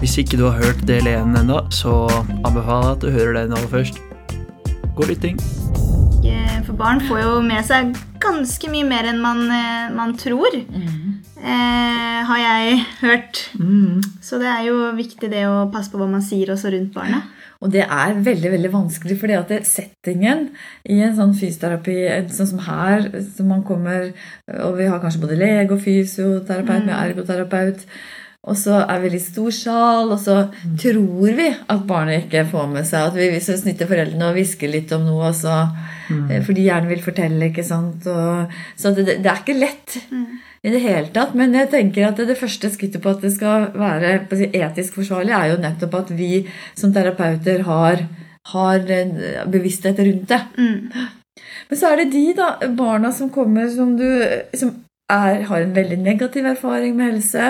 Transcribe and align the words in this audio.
Hvis 0.00 0.16
ikke 0.18 0.38
du 0.40 0.46
har 0.48 0.56
hørt 0.58 0.80
del 0.88 1.06
1 1.06 1.36
ennå, 1.38 1.58
så 1.70 1.92
anbefaler 2.42 2.88
jeg 2.88 2.96
at 2.96 3.04
du 3.04 3.10
hører 3.14 3.36
den 3.38 3.54
aller 3.56 3.70
først. 3.70 4.00
God 4.96 5.10
lytting. 5.10 5.38
Eh, 6.26 6.58
For 6.66 6.74
barn 6.78 7.00
får 7.06 7.20
jo 7.22 7.36
med 7.46 7.62
seg 7.66 7.92
ganske 8.22 8.70
mye 8.70 8.86
mer 8.86 9.08
enn 9.10 9.20
man, 9.22 9.44
eh, 9.50 9.92
man 9.94 10.16
tror. 10.18 10.56
Eh, 10.56 12.18
har 12.26 12.38
jeg 12.38 12.82
hørt. 13.00 13.48
Så 14.22 14.38
det 14.38 14.50
er 14.50 14.66
jo 14.68 14.92
viktig 14.98 15.30
det 15.30 15.46
å 15.46 15.70
passe 15.72 15.90
på 15.90 15.98
hva 15.98 16.08
man 16.10 16.22
sier 16.22 16.50
også 16.54 16.70
rundt 16.74 16.94
barnet. 16.94 17.22
Og 17.62 17.70
det 17.70 17.84
er 17.86 18.14
veldig 18.18 18.50
veldig 18.50 18.70
vanskelig, 18.72 19.18
fordi 19.20 19.36
at 19.38 19.66
settingen 19.66 20.48
i 20.90 20.98
en 21.02 21.14
sånn 21.14 21.34
fysioterapi 21.38 21.94
en 22.10 22.32
sånn 22.34 22.50
som 22.50 22.62
her, 22.66 23.06
som 23.36 23.46
man 23.48 23.62
kommer 23.62 24.12
Og 24.66 24.74
vi 24.76 24.88
har 24.90 24.98
kanskje 24.98 25.20
både 25.22 25.38
lege 25.38 25.70
og 25.70 25.82
fysioterapeut 25.84 26.84
med 26.88 26.96
ergoterapeut. 26.96 27.86
Og 28.42 28.56
så 28.58 28.80
er 28.90 28.98
vi 29.04 29.12
litt 29.12 29.22
stor 29.22 29.52
sal, 29.54 30.08
og 30.10 30.18
så 30.18 30.36
tror 30.82 31.34
vi 31.38 31.44
at 31.46 31.82
barnet 31.86 32.24
ikke 32.24 32.42
får 32.50 32.64
med 32.72 32.86
seg 32.88 33.12
at 33.12 33.14
vi 33.14 33.38
så 33.44 33.54
snitter 33.54 33.86
foreldrene 33.86 34.32
og 34.32 34.34
hvisker 34.34 34.72
litt 34.72 34.90
om 34.96 35.04
noe, 35.06 35.28
og 35.28 35.36
så, 35.38 35.60
eh, 36.10 36.40
for 36.42 36.50
de 36.56 36.64
gjerne 36.66 36.90
vil 36.90 37.04
fortelle. 37.04 37.52
ikke 37.52 37.62
sant? 37.62 38.08
Og, 38.10 38.50
så 38.74 38.90
det, 38.96 39.04
det 39.22 39.30
er 39.30 39.44
ikke 39.44 39.54
lett 39.60 39.94
i 40.66 40.72
det 40.74 40.82
hele 40.82 41.12
tatt. 41.14 41.36
Men 41.38 41.54
jeg 41.54 41.70
tenker 41.70 42.08
at 42.08 42.18
det 42.18 42.38
første 42.40 42.70
skrittet 42.74 43.02
på 43.04 43.14
at 43.14 43.22
det 43.22 43.30
skal 43.36 43.68
være 43.78 44.26
på 44.26 44.34
å 44.34 44.42
si, 44.42 44.50
etisk 44.58 44.98
forsvarlig, 44.98 45.36
er 45.38 45.52
jo 45.52 45.62
nettopp 45.62 45.94
at 46.00 46.12
vi 46.18 46.32
som 46.74 46.90
terapeuter 46.92 47.62
har, 47.70 48.06
har 48.56 48.82
bevissthet 49.46 50.02
rundt 50.02 50.28
det. 50.34 50.42
Men 51.70 51.78
så 51.78 51.92
er 51.92 52.02
det 52.02 52.10
de 52.12 52.26
da, 52.34 52.56
barna 52.74 53.14
som 53.14 53.30
kommer 53.30 53.70
som, 53.70 53.94
du, 53.96 54.08
som 54.58 54.74
er, 55.06 55.46
har 55.46 55.62
en 55.62 55.74
veldig 55.78 56.02
negativ 56.02 56.50
erfaring 56.56 56.98
med 56.98 57.14
helse. 57.14 57.48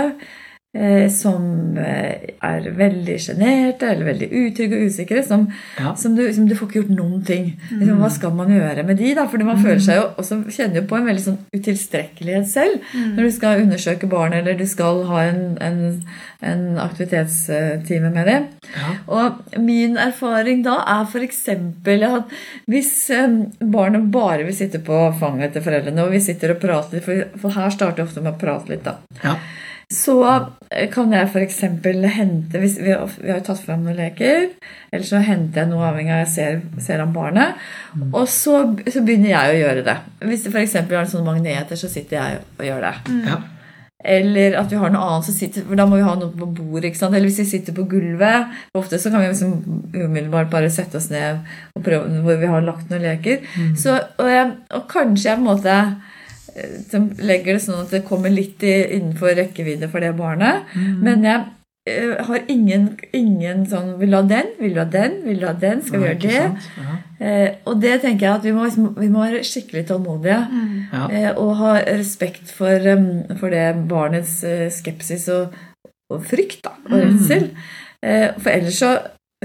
Eh, 0.73 1.11
som 1.13 1.77
eh, 1.77 2.31
er 2.41 2.67
veldig 2.73 3.19
sjenerte 3.21 3.91
eller 3.93 4.07
veldig 4.09 4.29
utrygge 4.33 4.79
og 4.79 4.87
usikre. 4.89 5.21
Som, 5.27 5.43
Ja. 5.77 5.91
som, 6.01 6.15
du, 6.17 6.23
som 6.33 6.47
du 6.49 6.55
får 6.57 6.69
ikke 6.71 6.79
gjort 6.81 6.95
noen 6.97 7.19
ting. 7.29 7.51
Mm. 7.69 7.99
hva 8.01 8.09
skal 8.11 8.33
man 8.33 8.49
gjøre 8.49 8.85
med 8.89 8.97
de? 8.97 9.11
da? 9.19 9.27
Fordi 9.29 9.45
man 9.45 9.61
føler 9.61 9.83
seg 9.85 9.99
jo 10.01 10.07
også 10.17 10.39
kjenner 10.49 10.81
jo 10.81 10.87
på 10.89 10.97
en 10.97 11.11
veldig 11.11 11.25
sånn 11.27 11.39
utilstrekkelighet 11.53 12.49
selv 12.49 12.87
når 12.97 13.21
du 13.29 13.31
skal 13.37 13.61
undersøke 13.67 14.09
barn 14.09 14.33
eller 14.33 14.57
du 14.57 14.65
skal 14.71 15.03
ha 15.11 15.23
en, 15.29 15.43
en, 15.61 15.83
en 16.41 16.63
aktivitetstime 16.81 18.09
med 18.15 18.31
dem. 18.33 18.47
Og 19.13 19.59
min 19.61 19.99
erfaring 20.01 20.63
da 20.65 20.79
er 20.89 21.05
f.eks. 21.05 21.43
at 21.53 22.33
hvis 22.73 22.95
eh, 23.13 23.37
barnet 23.61 24.09
bare 24.15 24.47
vil 24.49 24.57
sitte 24.57 24.81
på 24.81 25.03
fanget 25.21 25.53
til 25.53 25.67
foreldrene, 25.69 26.07
og 26.07 26.17
vi 26.17 26.23
sitter 26.25 26.57
og 26.57 26.63
prater 26.65 27.05
for 27.05 27.53
her 27.53 27.69
starter 27.77 28.01
vi 28.01 28.09
ofte 28.09 28.25
med 28.25 28.33
å 28.39 28.41
prate 28.41 28.73
litt, 28.73 28.89
da. 28.89 28.97
Ja. 29.21 29.37
Så 29.93 30.15
eh, 30.71 30.87
kan 30.93 31.13
jeg 31.13 31.29
f.eks. 31.29 31.59
hente 32.17 32.61
hvis 32.63 32.79
vi, 32.81 32.91
har- 32.97 33.11
vi 33.21 33.29
har 33.31 33.41
jo 33.43 33.47
tatt 33.51 33.61
fram 33.65 33.83
noen 33.85 33.99
leker. 34.01 34.49
Eller 34.93 35.05
så 35.09 35.21
henter 35.25 35.63
jeg 35.63 35.71
noe 35.73 35.85
avhengig 35.91 36.13
av 36.15 36.23
jeg 36.25 36.33
ser, 36.35 36.61
ser 36.81 37.03
om 37.05 37.13
barnet. 37.13 37.61
Og 38.13 38.25
så, 38.29 38.63
så 38.89 39.03
begynner 39.05 39.35
jeg 39.35 39.55
å 39.55 39.61
gjøre 39.67 39.87
det. 39.91 39.97
Hvis 40.25 40.47
det 40.47 40.55
f.eks. 40.55 40.79
har 40.89 41.11
sånne 41.13 41.29
magneter, 41.35 41.77
så 41.77 41.91
sitter 41.93 42.19
jeg 42.23 42.45
og 42.59 42.65
gjør 42.71 42.87
det. 42.89 42.95
Ja. 43.29 43.41
Eller 44.03 44.57
at 44.59 44.67
vi 44.73 44.79
har 44.81 44.91
noe 44.91 45.05
annet 45.13 45.29
som 45.29 45.35
sitter 45.37 45.63
For 45.63 45.79
da 45.79 45.85
må 45.87 45.95
vi 45.95 46.03
ha 46.03 46.17
noe 46.19 46.33
på 46.35 46.49
bordet. 46.57 46.89
ikke 46.89 46.99
sant? 46.99 47.15
Eller 47.15 47.29
hvis 47.29 47.39
vi 47.45 47.51
sitter 47.53 47.77
på 47.77 47.85
gulvet. 47.93 48.49
Ofte 48.75 48.99
så 48.99 49.13
kan 49.15 49.23
vi 49.23 49.29
liksom 49.29 49.53
umiddelbart 49.95 50.51
bare 50.51 50.73
sette 50.75 50.99
oss 50.99 51.07
ned 51.13 51.45
og 51.77 51.85
prøve 51.87 52.23
hvor 52.25 52.41
vi 52.41 52.49
har 52.51 52.65
lagt 52.67 52.91
noen 52.91 53.05
leker. 53.05 53.45
Så, 53.79 53.95
og, 54.19 54.27
jeg, 54.33 54.49
og 54.75 54.89
kanskje 54.91 55.29
jeg 55.31 55.39
på 55.39 55.45
en 55.45 55.51
måte 55.53 55.77
som 56.91 57.11
legger 57.19 57.57
det 57.57 57.63
sånn 57.65 57.83
at 57.87 57.91
det 57.95 58.05
kommer 58.09 58.31
litt 58.33 58.63
i, 58.67 58.75
innenfor 58.99 59.35
rekkevidde 59.39 59.89
for 59.93 60.05
det 60.05 60.13
barnet. 60.19 60.69
Men 60.77 61.25
jeg 61.25 61.45
eh, 61.89 62.19
har 62.29 62.45
ingen, 62.53 62.85
ingen 63.17 63.65
sånn 63.71 63.95
Vil 64.01 64.13
du 64.13 64.17
ha 64.19 64.23
den? 64.23 64.53
Vil 64.61 64.75
du 64.77 64.81
ha 64.83 64.87
den? 64.89 65.17
Vil 65.25 65.41
du 65.41 65.47
ha 65.49 65.55
den? 65.59 65.83
Skal 65.83 66.03
vi 66.03 66.11
gjøre 66.11 66.21
det? 66.23 66.69
Ja. 66.83 66.97
Eh, 67.23 67.49
og 67.67 67.81
det 67.83 67.97
tenker 68.03 68.27
jeg 68.27 68.35
at 68.37 68.45
vi 68.47 68.53
må, 68.57 68.65
liksom- 68.69 68.95
vi 68.99 69.09
må 69.09 69.25
være 69.25 69.43
skikkelig 69.47 69.87
tålmodige. 69.89 70.41
Ja. 70.93 71.03
Eh, 71.09 71.31
og 71.39 71.57
ha 71.63 71.73
respekt 71.89 72.51
for, 72.51 72.77
um, 72.93 73.37
for 73.41 73.51
det 73.55 73.67
barnets 73.89 74.41
skepsis 74.77 75.29
og, 75.33 75.55
og 76.13 76.25
frykt 76.29 76.63
da, 76.67 76.77
og 76.91 76.99
redsel. 77.01 77.51
Eh, 78.03 78.29
for 78.39 78.51
ellers 78.51 78.79
så, 78.83 78.93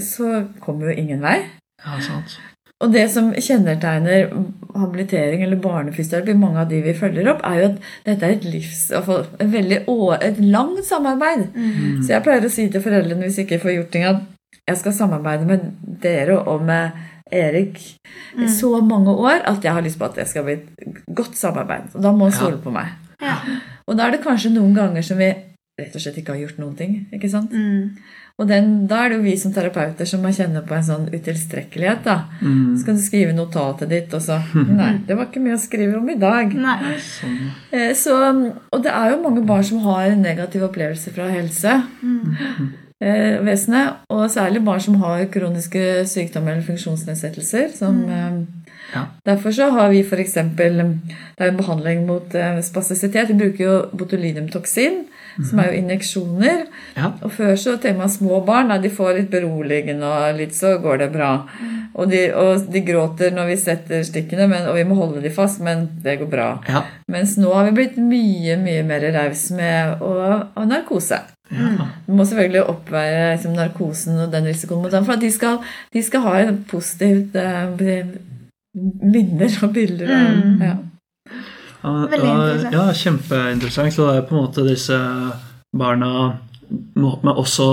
så 0.01 0.44
kommer 0.59 0.89
jo 0.91 0.97
ingen 0.97 1.22
vei. 1.22 1.39
ja, 1.85 2.00
sant. 2.01 2.39
Og 2.83 2.93
det 2.93 3.07
som 3.09 3.31
kjennetegner 3.33 4.27
habilitering 4.77 5.41
eller 5.41 5.57
barnefysioterapi, 5.61 6.35
mange 6.38 6.61
av 6.61 6.69
de 6.69 6.83
vi 6.85 6.93
følger 6.93 7.29
opp, 7.31 7.41
er 7.47 7.57
jo 7.57 7.69
at 7.71 7.79
dette 8.05 8.27
er 8.27 8.35
et 8.35 8.45
livs, 8.45 8.83
et 8.93 9.53
veldig 9.55 9.79
et 10.27 10.41
langt 10.43 10.85
samarbeid. 10.85 11.47
Så 12.03 12.13
jeg 12.13 12.25
pleier 12.27 12.45
å 12.45 12.53
si 12.53 12.67
til 12.69 12.83
foreldrene 12.83 13.25
hvis 13.25 13.39
jeg 13.41 13.47
ikke 13.47 13.63
får 13.65 13.75
gjort 13.79 13.91
ting, 13.95 14.05
at 14.05 14.21
jeg 14.67 14.81
skal 14.83 14.93
samarbeide 14.93 15.47
med 15.49 15.65
dere 16.03 16.38
og 16.43 16.65
med 16.67 16.91
Erik 17.33 17.81
i 18.38 18.47
så 18.51 18.69
mange 18.85 19.11
år 19.11 19.41
at 19.49 19.63
jeg 19.63 19.73
har 19.73 19.83
lyst 19.83 19.99
på 19.99 20.07
at 20.07 20.15
det 20.15 20.27
skal 20.29 20.45
bli 20.45 20.59
et 20.59 21.01
godt 21.17 21.35
samarbeid. 21.35 21.89
Og 21.95 22.03
da 22.03 22.13
må 22.15 22.29
han 22.29 22.35
stole 22.35 22.61
på 22.61 22.71
meg. 22.71 22.94
Ja. 23.23 23.39
Og 23.88 23.97
da 23.97 24.05
er 24.05 24.15
det 24.15 24.23
kanskje 24.23 24.53
noen 24.53 24.75
ganger 24.77 25.03
som 25.03 25.19
vi 25.19 25.31
rett 25.77 25.95
og 25.95 26.01
slett 26.01 26.17
ikke 26.21 26.35
har 26.35 26.45
gjort 26.45 26.61
noen 26.61 26.77
ting. 26.77 26.95
ikke 27.13 27.29
sant? 27.29 27.53
Mm. 27.53 27.97
Og 28.38 28.46
den, 28.48 28.86
da 28.86 29.00
er 29.02 29.09
det 29.09 29.16
jo 29.18 29.24
vi 29.24 29.31
som 29.42 29.50
terapeuter 29.53 30.06
som 30.06 30.22
må 30.22 30.30
kjenne 30.30 30.62
på 30.62 30.75
en 30.78 30.84
sånn 30.86 31.08
utilstrekkelighet. 31.09 32.03
da. 32.06 32.18
Mm. 32.42 32.75
Så 32.78 32.86
kan 32.86 32.96
du 32.96 33.02
skrive 33.02 33.34
notatet 33.34 33.90
ditt, 33.90 34.14
og 34.14 34.22
så 34.22 34.38
Nei, 34.53 34.92
det 35.08 35.18
var 35.18 35.25
ikke 35.25 35.42
mye 35.42 35.56
å 35.58 35.64
skrive 35.64 35.98
om 35.98 36.09
i 36.14 36.20
dag. 36.22 36.53
Nei. 36.53 36.78
Sånn. 37.02 37.50
Eh, 37.72 37.94
Så, 37.98 38.14
og 38.72 38.84
det 38.84 38.92
er 38.94 39.09
jo 39.16 39.24
mange 39.24 39.42
barn 39.46 39.64
som 39.64 39.80
har 39.88 40.06
en 40.12 40.22
negativ 40.22 40.62
opplevelse 40.70 41.09
fra 41.16 41.30
helsevesenet. 41.34 43.94
og 44.09 44.30
særlig 44.30 44.64
barn 44.66 44.80
som 44.81 44.96
har 45.02 45.25
kroniske 45.34 46.06
sykdommer 46.06 46.52
eller 46.54 46.62
funksjonsnedsettelser. 46.69 47.74
Som, 47.75 48.06
Mm. 48.06 48.46
Ja. 48.94 49.06
Derfor 49.25 49.52
så 49.52 49.72
har 49.72 49.90
vi 49.90 50.00
f.eks. 50.04 50.34
Det 50.34 50.66
er 50.66 51.50
en 51.50 51.58
behandling 51.58 52.06
mot 52.08 52.36
eh, 52.36 52.62
spastisitet. 52.62 53.28
Vi 53.28 53.34
bruker 53.34 53.64
jo 53.66 53.86
botulinumtoksin, 53.98 55.06
som 55.46 55.59
er 55.62 55.72
jo 55.72 55.78
injeksjoner. 55.81 56.66
Ja. 56.98 57.12
Og 57.22 57.31
før 57.36 57.56
så 57.59 57.75
tenker 57.78 58.02
man 58.02 58.09
små 58.14 58.42
barn, 58.48 58.74
de 58.81 58.90
får 58.90 59.14
litt 59.20 59.31
beroligende, 59.34 60.08
og 60.08 60.40
litt 60.40 60.56
så 60.58 60.78
går 60.81 61.03
det 61.03 61.12
bra. 61.14 61.31
Og 61.98 62.09
de, 62.12 62.24
og 62.38 62.68
de 62.74 62.81
gråter 62.86 63.34
når 63.34 63.52
vi 63.52 63.58
setter 63.62 64.03
stikkene, 64.06 64.48
men, 64.50 64.68
og 64.70 64.78
vi 64.78 64.86
må 64.88 64.98
holde 65.00 65.22
de 65.24 65.31
fast, 65.34 65.62
men 65.66 65.88
det 66.03 66.20
går 66.22 66.30
bra. 66.31 66.50
Ja. 66.70 66.84
Mens 67.12 67.38
nå 67.42 67.53
har 67.53 67.70
vi 67.70 67.78
blitt 67.80 67.98
mye, 68.02 68.58
mye 68.62 68.84
mer 68.88 69.08
raus 69.16 69.48
med 69.56 70.02
å 70.06 70.14
ha 70.56 70.66
narkose. 70.68 71.22
Ja. 71.48 71.88
Vi 72.06 72.16
må 72.18 72.25
selvfølgelig 72.28 72.66
oppveie 72.68 73.22
liksom, 73.36 73.54
narkosen 73.56 74.18
og 74.25 74.34
den 74.34 74.50
risikoen 74.50 74.84
mot 74.84 74.92
dem, 74.92 75.06
for 75.08 75.16
at 75.16 75.24
de 75.24 75.31
skal, 75.31 75.62
de 75.94 76.04
skal 76.04 76.25
ha 76.25 76.34
en 76.44 76.59
positivt 76.68 77.38
eh, 77.40 78.04
minner 78.75 79.58
og 79.64 79.74
bilder 79.74 80.12
av 80.12 80.28
Mm. 80.38 80.62
ja. 80.62 80.75
Ja, 81.83 81.93
Veldig 82.11 82.33
interessant. 82.33 82.73
ja, 82.73 82.88
kjempeinteressant. 83.03 83.93
Så 83.93 84.09
det 84.09 84.17
er 84.17 84.27
på 84.27 84.35
en 84.35 84.43
måte 84.43 84.67
disse 84.67 84.97
barna 85.77 86.11
med 86.97 87.33
også 87.33 87.69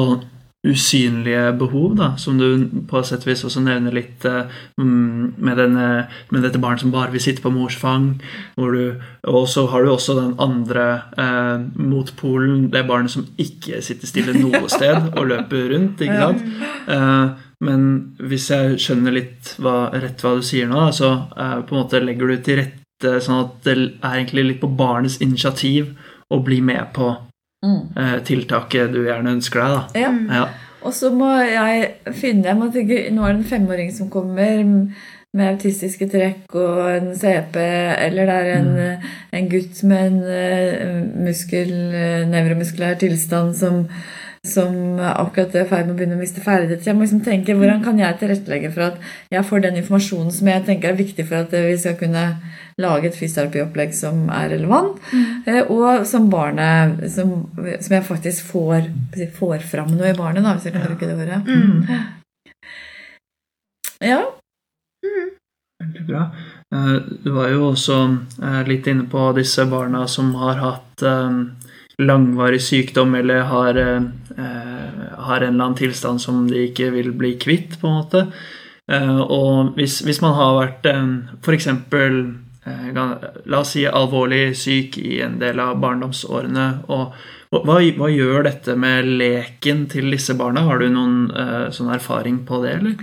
usynlige 0.64 1.52
behov, 1.58 1.96
da, 1.98 2.14
som 2.16 2.38
du 2.40 2.46
på 2.88 2.96
et 2.98 3.08
sett 3.08 3.26
og 3.26 3.28
vis 3.28 3.42
også 3.44 3.60
nevner 3.60 3.92
litt 3.92 4.24
eh, 4.24 4.52
mm, 4.80 5.34
med, 5.36 5.58
denne, 5.60 5.88
med 6.32 6.44
dette 6.46 6.60
barnet 6.62 6.80
som 6.80 6.92
bare 6.94 7.12
vil 7.12 7.20
sitte 7.20 7.44
på 7.44 7.52
mors 7.52 7.76
fang. 7.76 8.14
Og 8.56 9.42
så 9.50 9.66
har 9.68 9.84
du 9.84 9.90
også 9.92 10.16
den 10.16 10.32
andre 10.40 10.86
eh, 11.20 11.66
motpolen, 11.76 12.70
det 12.72 12.86
barnet 12.88 13.12
som 13.12 13.26
ikke 13.36 13.82
sitter 13.84 14.08
stille 14.08 14.36
noe 14.38 14.64
sted 14.72 15.10
og 15.18 15.28
løper 15.34 15.68
rundt. 15.74 16.00
ikke 16.00 16.22
sant? 16.22 16.46
Eh, 16.88 17.50
men 17.64 17.84
hvis 18.24 18.48
jeg 18.52 18.80
skjønner 18.80 19.14
litt 19.14 19.52
hva, 19.62 19.90
rett 19.92 20.24
hva 20.24 20.34
du 20.38 20.42
sier 20.44 20.68
nå, 20.70 20.88
så 20.96 21.12
eh, 21.36 21.60
på 21.60 21.76
en 21.76 21.82
måte 21.82 22.00
legger 22.00 22.32
du 22.32 22.40
til 22.40 22.60
rette 22.62 22.83
sånn 23.24 23.44
at 23.44 23.54
det 23.66 23.76
er 23.76 24.14
egentlig 24.18 24.44
litt 24.48 24.60
på 24.62 24.70
barnets 24.76 25.20
initiativ 25.24 25.92
å 26.32 26.42
bli 26.44 26.60
med 26.64 26.92
på 26.96 27.12
Mm. 27.64 27.96
eh, 27.96 28.18
tiltaket 28.28 28.92
du 28.92 29.06
gjerne 29.06 29.30
ønsker 29.38 29.60
deg. 29.62 29.70
da. 29.72 30.00
ja. 30.00 30.12
Ja. 30.36 30.48
Og 30.84 30.92
så 30.92 31.08
må 31.16 31.30
jeg 31.40 31.94
finne 32.12 32.50
jeg 32.50 32.56
må 32.60 32.66
tenke, 32.72 32.98
Nå 33.10 33.22
er 33.24 33.32
det 33.32 33.38
en 33.38 33.44
femåring 33.48 33.92
som 33.96 34.10
kommer 34.12 34.58
med 35.34 35.46
autistiske 35.48 36.06
trekk 36.12 36.52
og 36.60 36.82
en 36.92 37.14
CP, 37.16 37.56
eller 38.04 38.28
det 38.28 38.34
er 38.34 38.50
en, 38.58 39.00
en 39.32 39.48
gutt 39.48 39.80
med 39.88 40.06
en 40.06 40.18
eh, 40.28 41.00
muskel, 41.24 41.72
eh, 41.96 42.26
nevromuskulær 42.28 43.00
tilstand 43.00 43.56
som, 43.56 43.86
som 44.44 44.98
akkurat 45.00 45.54
er 45.56 45.64
i 45.64 45.68
ferd 45.68 45.86
med 45.86 45.94
å 45.94 45.98
begynne 45.98 46.18
å 46.18 46.20
miste 46.20 46.42
ferdigheter. 46.44 46.90
Jeg 46.90 46.96
må 46.98 47.06
liksom 47.06 47.22
tenke 47.24 47.54
hvordan 47.56 47.80
kan 47.84 48.00
jeg 48.00 48.18
tilrettelegge 48.20 48.70
for 48.74 48.90
at 48.90 48.98
jeg 49.32 49.46
får 49.48 49.62
den 49.64 49.78
informasjonen 49.80 50.34
som 50.36 50.50
jeg 50.50 50.64
tenker 50.66 50.90
er 50.90 50.98
viktig 50.98 51.24
for 51.30 51.40
at 51.40 51.54
vi 51.54 51.78
skal 51.80 51.96
kunne 52.00 52.24
lage 52.82 53.08
et 53.08 53.16
fysioterapiopplegg 53.16 53.94
som 53.96 54.26
er 54.34 54.50
relevant, 54.52 54.98
eh, 55.46 55.62
og 55.70 56.04
som 56.10 56.26
barnet 56.32 57.04
som, 57.14 57.34
som 57.56 57.96
jeg 57.96 58.04
faktisk 58.08 58.50
får, 58.50 58.90
får 59.38 59.64
fram 59.70 59.94
noe 59.94 60.10
i 60.10 60.18
barnet, 60.18 60.42
da, 60.44 60.56
hvis 60.56 60.68
jeg 60.68 60.74
kan 60.76 60.88
bruke 60.88 61.08
det 61.08 61.16
ordet. 61.16 61.40
Ja. 64.04 64.20
Veldig 65.80 66.06
bra. 66.08 66.26
Eh, 66.74 66.96
Du 67.24 67.30
var 67.38 67.48
jo 67.54 67.70
også 67.70 68.00
eh, 68.42 68.62
litt 68.68 68.90
inne 68.90 69.06
på 69.08 69.30
disse 69.38 69.64
barna 69.70 70.04
som 70.10 70.34
har 70.42 70.60
hatt 70.60 71.06
langvarig 71.98 72.62
sykdom 72.62 73.14
eller 73.14 73.46
har, 73.50 73.76
eh, 73.76 74.02
har 75.18 75.40
en 75.40 75.54
eller 75.54 75.64
annen 75.64 75.78
tilstand 75.78 76.20
som 76.20 76.46
de 76.48 76.68
ikke 76.68 76.90
vil 76.90 77.12
bli 77.12 77.34
kvitt, 77.38 77.80
på 77.80 77.88
en 77.88 77.98
måte. 78.02 78.26
Eh, 78.92 79.20
og 79.20 79.74
hvis, 79.78 80.00
hvis 80.04 80.20
man 80.24 80.34
har 80.36 80.58
vært 80.58 80.90
eh, 80.90 81.04
f.eks. 81.40 81.68
Eh, 82.64 82.90
la 82.96 83.60
oss 83.60 83.74
si 83.74 83.84
alvorlig 83.84 84.56
syk 84.56 84.98
i 85.00 85.20
en 85.24 85.38
del 85.40 85.60
av 85.60 85.78
barndomsårene. 85.82 86.66
og 86.88 87.14
hva, 87.54 87.78
hva, 87.78 88.08
gjør 88.10 88.48
dette 88.48 88.74
med 88.74 89.06
leken 89.20 89.84
til 89.92 90.10
disse 90.10 90.34
barna? 90.34 90.64
Har 90.66 90.80
du 90.82 90.88
noen 90.90 91.28
uh, 91.30 91.68
sånn 91.70 91.92
erfaring 91.94 92.40
på 92.48 92.58
det, 92.64 92.72
eller? 92.80 92.96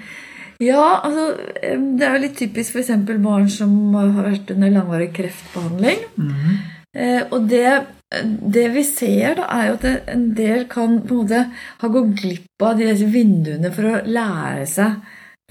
Ja, 0.60 1.00
altså 1.06 1.30
det 1.62 2.04
er 2.04 2.18
jo 2.18 2.24
litt 2.26 2.36
typisk 2.42 2.76
f.eks. 2.76 2.92
barn 3.24 3.48
som 3.54 3.72
har 3.96 4.12
vært 4.18 4.52
under 4.52 4.74
langvarig 4.74 5.14
kreftbehandling. 5.16 6.04
Mm 6.18 6.34
-hmm. 6.34 6.60
uh, 7.00 7.24
og 7.32 7.48
det, 7.48 7.70
det, 8.12 8.68
vi 8.74 8.84
ser, 8.84 9.38
da, 9.40 9.48
er 9.56 9.69
jo 9.69 9.78
at 9.80 10.12
en 10.12 10.28
del 10.36 10.66
kan 10.72 11.00
på 11.06 11.16
en 11.16 11.24
måte 11.24 11.44
ha 11.81 11.92
gått 11.94 12.13
glipp 12.19 12.66
av 12.66 12.80
disse 12.80 13.08
vinduene 13.12 13.72
for 13.72 13.88
å 13.88 14.02
lære 14.04 14.66
seg 14.69 14.98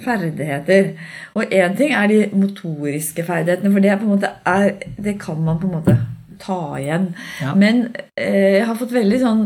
ferdigheter. 0.05 0.93
Og 1.37 1.55
én 1.57 1.77
ting 1.79 1.95
er 1.97 2.11
de 2.11 2.21
motoriske 2.37 3.25
ferdighetene, 3.27 3.73
for 3.73 3.85
det, 3.85 3.97
på 4.01 4.09
en 4.09 4.15
måte 4.15 4.35
er, 4.49 4.75
det 5.01 5.17
kan 5.23 5.41
man 5.45 5.61
på 5.61 5.71
en 5.71 5.77
måte 5.79 5.97
ta 6.41 6.61
igjen. 6.81 7.11
Ja. 7.41 7.57
Men 7.59 7.89
eh, 8.17 8.61
jeg 8.61 8.69
har 8.69 8.79
fått 8.81 8.97
veldig 8.97 9.21
sånn 9.25 9.45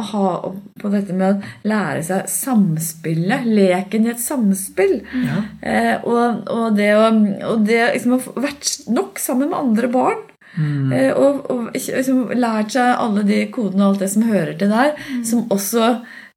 aha 0.00 0.50
på 0.80 0.90
dette 0.90 1.14
med 1.14 1.36
å 1.36 1.68
lære 1.70 2.02
seg 2.06 2.30
samspillet. 2.30 3.46
Leken 3.46 4.08
i 4.08 4.12
et 4.14 4.22
samspill. 4.22 4.98
Ja. 5.24 5.42
Eh, 5.60 5.94
og, 6.02 6.48
og, 6.50 6.66
det 6.78 6.90
å 6.98 7.06
og 7.52 7.66
det, 7.68 7.80
liksom, 7.94 8.18
ha 8.18 8.46
vært 8.48 8.72
nok 8.90 9.20
sammen 9.22 9.52
med 9.52 9.60
andre 9.60 9.92
barn. 9.92 10.24
Mm. 10.56 10.92
Eh, 10.92 11.12
og, 11.12 11.46
og 11.50 11.70
liksom, 11.74 12.28
lært 12.38 12.76
seg 12.76 13.00
alle 13.02 13.24
de 13.26 13.40
kodene 13.54 13.86
og 13.86 13.94
alt 13.94 14.04
det 14.04 14.10
som 14.12 14.28
hører 14.28 14.54
til 14.58 14.70
der, 14.70 14.94
mm. 14.94 15.24
som 15.26 15.48
også 15.54 15.88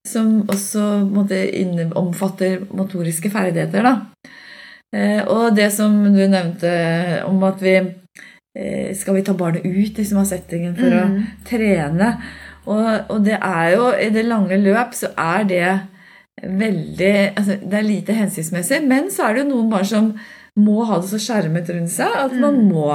som 0.08 0.28
også 0.48 0.84
måtte, 1.04 1.42
omfatter 2.00 2.62
motoriske 2.72 3.32
ferdigheter. 3.34 3.84
Da. 3.84 4.32
Eh, 4.96 5.22
og 5.28 5.56
det 5.58 5.68
som 5.76 5.96
du 6.14 6.22
nevnte 6.32 6.70
om 7.28 7.42
at 7.44 7.60
vi 7.60 7.76
eh, 7.76 8.96
Skal 8.96 9.18
vi 9.18 9.24
ta 9.28 9.34
barnet 9.36 9.66
ut 9.66 9.98
liksom, 9.98 10.22
av 10.22 10.30
settingen 10.30 10.78
for 10.78 10.94
mm. 10.94 11.18
å 11.18 11.50
trene? 11.50 12.14
Og, 12.68 12.88
og, 13.12 13.20
det 13.26 13.36
er 13.36 13.74
jo 13.76 13.92
I 13.92 14.08
det 14.16 14.24
lange 14.28 14.60
løp 14.62 14.96
så 14.96 15.12
er 15.12 15.44
det 15.50 15.68
veldig 16.38 17.14
altså, 17.36 17.60
Det 17.60 17.78
er 17.80 17.88
lite 17.88 18.16
hensiktsmessig, 18.16 18.80
men 18.88 19.12
så 19.12 19.28
er 19.28 19.36
det 19.36 19.44
jo 19.44 19.52
noen 19.52 19.72
barn 19.72 19.88
som 19.92 20.10
må 20.58 20.84
ha 20.90 21.00
det 21.02 21.10
så 21.12 21.20
skjermet 21.22 21.70
rundt 21.74 21.94
seg 21.94 22.14
at 22.26 22.34
man 22.38 22.62
mm. 22.62 22.70
må, 22.72 22.88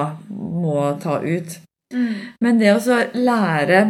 må 0.62 0.78
ta 1.02 1.20
ut. 1.22 1.58
Mm. 1.94 2.14
Men 2.42 2.58
det 2.60 2.72
å 2.74 3.02
lære 3.14 3.82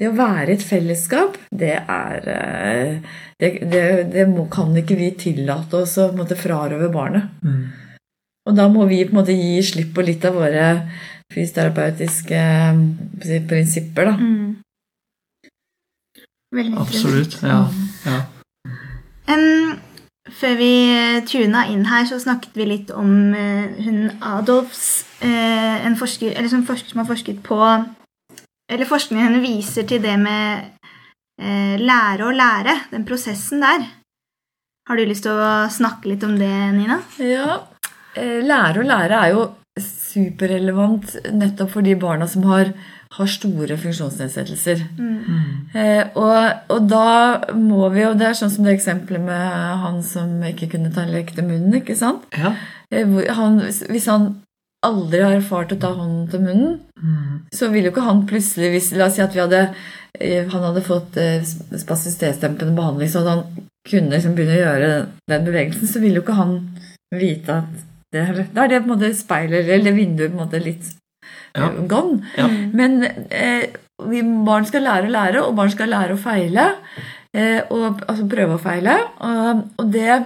det 0.00 0.08
å 0.08 0.16
være 0.16 0.48
i 0.48 0.56
et 0.56 0.64
fellesskap, 0.64 1.36
det 1.52 1.74
er 1.76 2.28
eh, 2.32 3.16
Det, 3.40 3.50
det, 3.72 3.82
det 4.12 4.24
må, 4.28 4.46
kan 4.52 4.72
ikke 4.76 4.96
vi 4.96 5.10
tillate 5.16 5.82
oss 5.82 5.98
å 6.00 6.10
måtte 6.16 6.36
frarøve 6.36 6.90
barnet. 6.92 7.28
Mm. 7.44 7.62
Og 8.48 8.56
da 8.56 8.66
må 8.72 8.84
vi 8.88 9.02
på 9.04 9.14
en 9.14 9.18
måte 9.20 9.36
gi 9.36 9.60
slipp 9.64 9.94
på 9.96 10.04
litt 10.04 10.24
av 10.28 10.36
våre 10.36 10.66
fysioterapeutiske 11.32 12.40
eh, 12.40 13.44
prinsipper, 13.48 14.10
da. 14.10 14.16
Mm. 14.16 14.58
Veldig 16.56 16.80
Absolutt. 16.82 17.38
Ja. 17.46 17.60
ja. 18.08 18.18
Um, 19.30 19.76
før 20.28 20.58
vi 20.58 20.72
tuna 21.28 21.64
inn 21.72 21.86
her, 21.88 22.04
så 22.08 22.18
snakket 22.20 22.58
vi 22.58 22.66
litt 22.68 22.90
om 22.92 23.32
uh, 23.32 23.80
hun 23.80 24.10
Adolfs, 24.20 25.06
uh, 25.24 25.86
en 25.86 25.96
forsker, 25.96 26.34
eller 26.36 26.50
som, 26.52 26.66
forsker, 26.68 26.92
som 26.92 27.02
har 27.02 27.08
forsket 27.08 27.40
på 27.46 27.60
eller 28.70 28.86
forskningen 28.86 29.26
henne 29.26 29.42
viser 29.42 29.86
til 29.88 30.02
det 30.02 30.14
med 30.20 30.68
eh, 31.42 31.74
lære 31.80 32.26
å 32.26 32.34
lære, 32.34 32.76
den 32.92 33.06
prosessen 33.08 33.64
der. 33.64 33.82
Har 34.88 34.98
du 34.98 35.06
lyst 35.06 35.26
til 35.26 35.34
å 35.34 35.66
snakke 35.70 36.12
litt 36.12 36.24
om 36.26 36.36
det, 36.38 36.52
Nina? 36.76 37.00
Ja. 37.18 37.58
Eh, 38.14 38.38
lære 38.46 38.82
å 38.82 38.86
lære 38.86 39.18
er 39.24 39.34
jo 39.34 39.48
superrelevant 40.10 41.14
nettopp 41.32 41.76
for 41.76 41.86
de 41.86 41.94
barna 41.98 42.26
som 42.30 42.44
har, 42.50 42.72
har 43.16 43.30
store 43.30 43.78
funksjonsnedsettelser. 43.80 44.84
Mm. 44.98 45.70
Eh, 45.74 46.02
og, 46.18 46.36
og, 46.70 46.90
da 46.90 47.54
må 47.56 47.88
vi 47.94 48.04
jo 48.04 48.12
Det 48.18 48.28
er 48.28 48.38
sånn 48.38 48.52
som 48.52 48.66
det 48.66 48.76
eksempelet 48.76 49.22
med 49.24 49.80
han 49.84 50.02
som 50.06 50.36
ikke 50.50 50.70
kunne 50.74 50.92
ta 50.94 51.06
lek 51.08 51.34
til 51.36 51.48
munnen. 51.48 51.80
ikke 51.80 51.98
sant? 51.98 52.26
Ja. 52.36 52.54
Eh, 52.90 53.18
han, 53.38 53.60
hvis 53.90 54.08
han 54.10 54.32
aldri 54.86 55.20
har 55.20 55.36
erfart 55.36 55.74
å 55.74 55.80
ta 55.80 55.92
hånden 55.92 56.28
til 56.32 56.44
munnen, 56.44 56.76
mm. 56.96 57.48
så 57.52 57.68
vil 57.72 57.88
jo 57.88 57.92
ikke 57.92 58.06
han 58.06 58.24
plutselig 58.28 58.70
hvis, 58.74 58.92
La 58.96 59.10
oss 59.10 59.18
si 59.18 59.24
at 59.24 59.34
vi 59.36 59.42
hadde, 59.42 59.66
eh, 60.16 60.48
han 60.48 60.66
hadde 60.70 60.84
fått 60.86 61.18
eh, 61.20 61.44
spastisitetsdempende 61.44 62.76
behandling, 62.76 63.10
så 63.12 63.24
han 63.28 63.44
kunne 63.88 64.14
liksom 64.14 64.36
begynne 64.36 64.56
å 64.56 64.62
gjøre 64.62 64.90
den 65.32 65.46
bevegelsen, 65.46 65.88
så 65.88 66.02
vil 66.02 66.16
jo 66.16 66.24
ikke 66.24 66.38
han 66.40 66.56
vite 67.12 67.60
at 67.60 67.86
det, 68.12 68.24
Da 68.54 68.64
er 68.64 68.72
det 68.72 68.82
på 68.82 68.90
en 68.90 68.94
måte 68.94 69.12
speilet, 69.18 69.68
eller 69.76 69.96
vinduet 69.96 70.32
på 70.32 70.38
en 70.38 70.44
måte 70.44 70.62
litt 70.62 70.92
ja. 71.54 71.66
Eh, 71.66 71.80
gone. 71.90 72.20
Ja. 72.38 72.48
Men 72.48 73.02
eh, 73.04 73.70
vi, 74.10 74.22
barn 74.46 74.68
skal 74.68 74.86
lære 74.86 75.08
å 75.10 75.14
lære, 75.16 75.42
og 75.46 75.56
barn 75.58 75.72
skal 75.72 75.92
lære 75.92 76.16
å 76.16 76.22
feile. 76.22 76.70
Eh, 77.34 77.60
og, 77.70 78.02
altså 78.06 78.26
prøve 78.30 78.56
å 78.56 78.62
feile. 78.62 78.96
Og, 79.26 79.66
og 79.80 79.92
det 79.94 80.22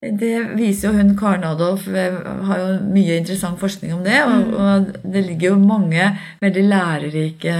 det 0.00 0.56
viser 0.56 0.88
jo 0.88 0.96
hun 0.96 1.10
Karen 1.12 1.42
Adolf 1.44 1.82
har 1.84 2.60
jo 2.62 2.68
mye 2.88 3.18
interessant 3.20 3.60
forskning 3.60 3.92
om 3.92 4.04
det. 4.06 4.22
Og, 4.24 4.46
mm. 4.46 4.54
og 4.56 5.10
det 5.12 5.24
ligger 5.26 5.50
jo 5.50 5.58
mange 5.60 6.06
veldig 6.40 6.62
lærerike 6.70 7.56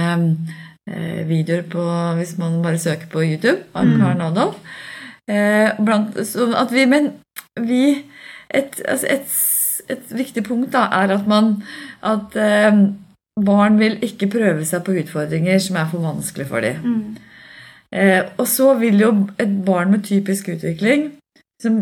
eh, 0.89 1.21
videoer 1.29 1.67
på 1.69 1.85
hvis 2.17 2.37
man 2.41 2.57
bare 2.63 2.81
søker 2.81 3.11
på 3.13 3.27
YouTube 3.27 3.59
av 3.75 3.85
mm. 3.85 3.93
Karen 4.01 4.25
Adolf. 4.25 4.57
Eh, 5.29 5.69
blant, 5.77 6.17
at 6.17 6.73
vi, 6.73 6.87
men 6.89 7.11
vi 7.61 7.83
et, 8.53 8.81
altså 8.87 9.07
et, 9.09 9.37
et, 9.89 10.11
viktig 10.17 10.43
punkt 10.43 10.73
da 10.73 10.87
er 11.01 11.15
at 11.15 11.27
man 11.27 11.55
at 12.03 12.35
eh, 12.35 12.81
barn 13.45 13.79
vil 13.79 13.97
ikke 14.03 14.29
prøve 14.31 14.65
seg 14.67 14.83
på 14.85 14.97
utfordringer 15.01 15.59
som 15.63 15.79
er 15.79 15.89
for 15.91 16.03
vanskelig 16.03 16.47
for 16.49 16.65
dem. 16.65 16.83
Mm. 16.83 17.17
Eh, 17.91 18.21
og 18.37 18.47
så 18.47 18.73
vil 18.79 18.99
jo 18.99 19.11
et 19.39 19.57
barn 19.65 19.91
med 19.91 20.05
typisk 20.07 20.51
utvikling 20.53 21.11
som 21.61 21.81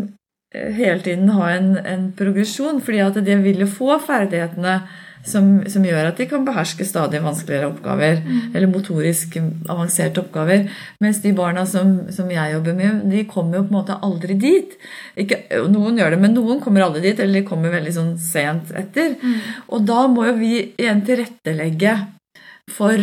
hele 0.50 0.98
tiden 1.02 1.28
ha 1.30 1.52
en, 1.54 1.76
en 1.86 2.08
progresjon, 2.18 2.80
fordi 2.82 2.98
at 3.04 3.20
det 3.26 3.36
vil 3.44 3.62
jo 3.62 3.68
få 3.70 3.98
ferdighetene 4.06 4.80
som, 5.26 5.48
som, 5.68 5.84
gjør 5.84 6.10
at 6.10 6.20
de 6.20 6.26
kan 6.30 6.44
beherske 6.46 6.84
stadig 6.88 7.20
vanskeligere 7.24 7.68
oppgaver, 7.70 8.22
mm. 8.24 8.54
eller 8.54 8.70
motorisk 8.70 9.36
avanserte 9.40 10.22
oppgaver. 10.22 10.68
Mens 11.02 11.20
de 11.24 11.32
barna 11.36 11.66
som, 11.68 11.92
som, 12.14 12.30
jeg 12.32 12.54
jobber 12.54 12.78
med, 12.78 13.04
de 13.12 13.26
kommer 13.30 13.60
jo 13.60 13.66
på 13.66 13.74
en 13.74 13.78
måte 13.78 13.98
aldri 14.06 14.38
dit. 14.40 14.76
Ikke, 15.20 15.42
noen 15.72 16.00
gjør 16.00 16.16
det, 16.16 16.22
men 16.24 16.36
noen 16.36 16.62
kommer 16.64 16.86
aldri 16.86 17.04
dit, 17.10 17.20
eller 17.20 17.40
de 17.40 17.48
kommer 17.48 17.74
veldig 17.74 17.94
sånn 17.96 18.14
sent 18.22 18.72
etter. 18.76 19.16
Mm. 19.20 19.38
Og 19.76 19.86
da 19.88 20.06
må 20.12 20.28
jo 20.30 20.36
vi 20.40 20.54
igjen 20.70 21.04
tilrettelegge 21.06 21.96
for 22.70 22.98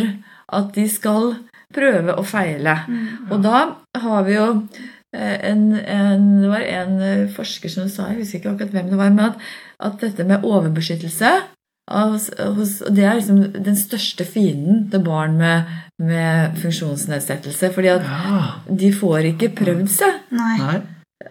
at 0.58 0.70
de 0.74 0.86
skal 0.90 1.34
prøve 1.74 2.14
å 2.16 2.24
feile. 2.24 2.80
Mm. 2.88 3.08
Og 3.28 3.42
da 3.44 3.66
har 4.02 4.22
vi 4.24 4.38
jo 4.38 4.52
Eh, 5.16 5.50
en, 5.50 5.72
en, 5.72 6.24
det 6.42 6.48
var 6.50 6.60
en 6.60 6.98
eh, 7.00 7.28
forsker 7.32 7.72
som 7.72 7.86
sa, 7.88 8.10
jeg 8.10 8.20
husker 8.20 8.42
ikke 8.42 8.50
akkurat 8.50 8.74
hvem 8.74 8.90
det 8.90 8.98
var, 9.00 9.12
men 9.14 9.30
at, 9.30 9.46
at 9.80 10.02
dette 10.02 10.26
med 10.28 10.44
overbeskyttelse 10.44 11.30
Det 11.88 13.04
er 13.04 13.16
liksom 13.16 13.40
den 13.64 13.76
største 13.76 14.24
fienden 14.28 14.84
til 14.92 15.00
barn 15.04 15.38
med, 15.40 15.72
med 15.98 16.60
funksjonsnedsettelse. 16.60 17.72
fordi 17.72 17.88
at 17.88 18.04
ja. 18.04 18.44
de 18.68 18.92
får 18.92 19.32
ikke 19.32 19.54
prøvd 19.56 19.88
seg. 19.88 20.22
Nei. 20.30 20.80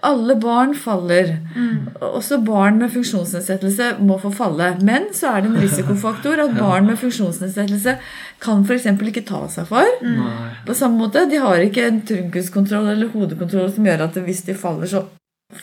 Alle 0.04 0.36
barn 0.36 0.74
faller. 0.76 1.38
Mm. 1.56 1.94
Også 2.02 2.42
barn 2.46 2.78
med 2.82 2.92
funksjonsnedsettelse 2.92 3.94
må 4.04 4.18
få 4.20 4.34
falle. 4.36 4.74
Men 4.82 5.08
så 5.16 5.32
er 5.32 5.46
det 5.46 5.52
en 5.52 5.62
risikofaktor 5.62 6.42
at 6.44 6.58
barn 6.66 6.90
med 6.90 7.00
funksjonsnedsettelse 7.00 7.96
kan 8.44 8.66
f.eks. 8.66 8.90
ikke 8.90 9.26
ta 9.30 9.46
seg 9.52 9.70
for. 9.70 9.88
Mm. 10.02 10.26
På 10.68 10.76
samme 10.78 11.06
måte, 11.06 11.26
De 11.30 11.40
har 11.42 11.64
ikke 11.64 11.88
en 11.88 12.02
trunkuskontroll 12.02 12.92
eller 12.94 13.14
hodekontroll 13.14 13.72
som 13.74 13.86
gjør 13.86 14.08
at 14.10 14.22
hvis 14.26 14.44
de 14.50 14.58
faller, 14.58 14.90
så 14.90 15.06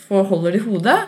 holder 0.08 0.56
de 0.56 0.64
hodet. 0.64 1.00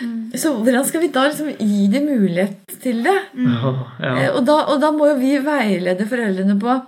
Mm. 0.00 0.30
Så 0.38 0.54
hvordan 0.56 0.86
skal 0.88 1.04
vi 1.04 1.10
da 1.14 1.26
liksom 1.28 1.50
gi 1.56 1.88
dem 1.92 2.08
mulighet 2.08 2.78
til 2.82 3.02
det? 3.04 3.18
Mm. 3.34 3.50
Ja, 3.52 3.74
ja. 4.00 4.14
Eh, 4.14 4.30
og, 4.32 4.44
da, 4.48 4.62
og 4.72 4.80
da 4.82 4.92
må 4.96 5.10
jo 5.10 5.18
vi 5.20 5.36
veilede 5.44 6.08
foreldrene 6.08 6.56
på 6.60 6.80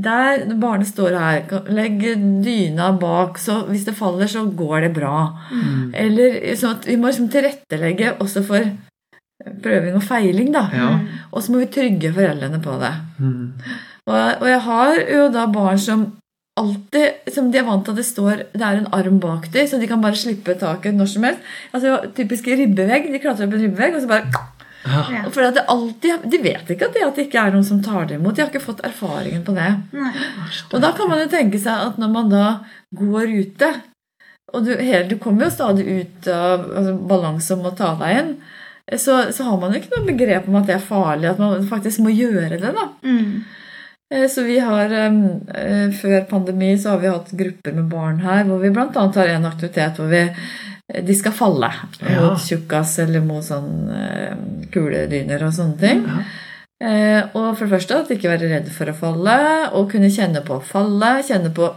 der 0.00 0.44
barnet 0.60 0.88
står 0.88 1.16
her, 1.18 1.64
legg 1.74 2.04
dyna 2.44 2.92
bak, 2.96 3.38
så 3.38 3.64
hvis 3.68 3.84
det 3.88 3.96
faller, 3.98 4.30
så 4.30 4.46
går 4.56 4.86
det 4.86 4.92
bra. 4.96 5.16
Mm. 5.50 5.90
Eller 5.94 6.38
sånn 6.56 6.78
at 6.78 6.86
Vi 6.88 6.96
må 6.96 7.10
liksom 7.10 7.28
tilrettelegge 7.32 8.14
også 8.22 8.44
for 8.46 8.70
prøving 9.64 9.96
og 9.96 10.04
feiling, 10.04 10.52
da. 10.54 10.64
Ja. 10.72 10.88
Og 11.32 11.42
så 11.42 11.52
må 11.52 11.62
vi 11.62 11.70
trygge 11.72 12.12
foreldrene 12.16 12.60
på 12.62 12.76
det. 12.80 12.92
Mm. 13.18 13.52
Og, 14.06 14.16
og, 14.16 14.46
jeg 14.48 14.60
har 14.66 15.02
jo 15.14 15.28
da 15.34 15.46
barn 15.52 15.80
som 15.80 16.06
alltid 16.60 17.32
som 17.34 17.50
De 17.50 17.58
er 17.60 17.66
vant 17.66 17.84
til 17.86 17.94
at 17.94 18.00
det 18.00 18.06
står 18.08 18.44
det 18.52 18.62
er 18.66 18.78
en 18.80 18.88
arm 18.96 19.18
bak 19.22 19.48
dem, 19.52 19.66
så 19.68 19.80
de 19.80 19.88
kan 19.90 20.02
bare 20.02 20.18
slippe 20.18 20.54
taket 20.60 20.96
når 20.96 21.10
som 21.14 21.26
helst. 21.28 21.50
Altså 21.76 21.98
Typisk 22.16 22.48
ribbevegg. 22.52 23.10
De 23.12 23.20
klatrer 23.22 23.48
opp 23.48 23.56
en 23.56 23.64
ribbevegg, 23.66 23.98
og 23.98 24.04
så 24.04 24.10
bare 24.14 24.46
Ja. 24.80 25.26
For 25.28 25.44
at 25.44 25.58
det 25.58 25.66
alltid, 25.68 26.22
De 26.32 26.38
vet 26.40 26.70
ikke 26.72 26.86
at 26.88 26.94
det, 26.96 27.02
at 27.04 27.18
det 27.18 27.26
ikke 27.26 27.42
er 27.42 27.52
noen 27.52 27.66
som 27.68 27.82
tar 27.84 28.06
det 28.08 28.16
imot. 28.16 28.36
De 28.36 28.40
har 28.40 28.48
ikke 28.48 28.62
fått 28.64 28.80
erfaringen 28.86 29.42
på 29.44 29.52
det. 29.52 29.68
Nei. 29.92 30.12
Og 30.72 30.80
da 30.80 30.94
kan 30.96 31.10
man 31.10 31.20
jo 31.20 31.28
tenke 31.28 31.60
seg 31.60 31.90
at 31.90 31.98
når 32.00 32.12
man 32.14 32.32
da 32.32 32.46
går 32.96 33.28
ute 33.28 33.68
Og 34.54 34.64
du, 34.66 34.72
hele, 34.74 35.04
du 35.06 35.18
kommer 35.20 35.46
jo 35.46 35.50
stadig 35.54 35.84
ut 35.86 36.26
av 36.32 36.64
altså, 36.64 36.94
balanse 37.06 37.54
om 37.54 37.68
å 37.68 37.74
ta 37.76 37.92
deg 38.00 38.16
inn. 38.18 38.32
Så, 38.98 39.20
så 39.30 39.44
har 39.46 39.60
man 39.60 39.70
jo 39.70 39.78
ikke 39.78 39.92
noe 39.94 40.08
begrep 40.08 40.48
om 40.50 40.56
at 40.58 40.66
det 40.66 40.74
er 40.74 40.82
farlig, 40.82 41.28
at 41.30 41.38
man 41.38 41.68
faktisk 41.68 42.00
må 42.02 42.10
gjøre 42.10 42.58
det. 42.58 42.72
da. 42.74 42.88
Mm. 43.06 43.44
Eh, 44.14 44.26
Så 44.28 44.42
vi 44.42 44.58
har, 44.58 44.90
eh, 44.90 45.90
Før 45.90 46.26
pandemi 46.28 46.76
så 46.78 46.90
har 46.90 46.98
vi 46.98 47.08
hatt 47.08 47.30
grupper 47.30 47.72
med 47.72 47.88
barn 47.90 48.20
her 48.20 48.44
hvor 48.44 48.60
vi 48.60 48.70
bl.a. 48.70 49.12
har 49.14 49.28
en 49.36 49.46
aktivitet 49.46 49.96
hvor 49.96 50.10
vi, 50.10 50.22
eh, 50.92 51.04
de 51.04 51.14
skal 51.14 51.32
falle 51.32 51.70
Ja. 52.00 52.20
mot 52.20 52.38
tjukkas 52.38 52.98
eller 52.98 53.20
mot 53.20 53.44
sånn 53.44 54.68
kuledyner 54.72 55.42
og 55.46 55.52
sånne 55.52 55.78
ting. 55.78 56.06
Ja. 56.06 57.28
Og 57.34 57.56
for 57.58 57.66
det 57.66 57.74
første 57.74 57.98
at 58.00 58.08
ikke 58.08 58.30
være 58.30 58.48
redd 58.48 58.68
for 58.72 58.86
å 58.86 58.94
falle, 58.96 59.68
og 59.74 59.90
kunne 59.90 60.08
kjenne 60.08 60.40
på 60.42 60.56
å 60.56 60.62
falle. 60.64 61.20
Kjenne 61.22 61.52
på 61.52 61.74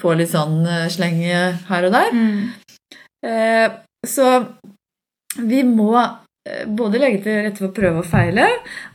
få 0.00 0.14
litt 0.16 0.30
sånn 0.30 0.62
slenge 0.88 1.58
her 1.68 1.84
og 1.84 1.92
der. 1.92 2.10
Mm. 2.14 2.48
Eh, 3.26 3.70
så 4.06 4.46
vi 5.38 5.62
må 5.66 5.92
både 6.66 7.00
legge 7.00 7.20
til 7.24 7.42
rette 7.44 7.60
for 7.60 7.68
å 7.68 7.74
prøve 7.76 8.02
og 8.02 8.06
feile, 8.08 8.46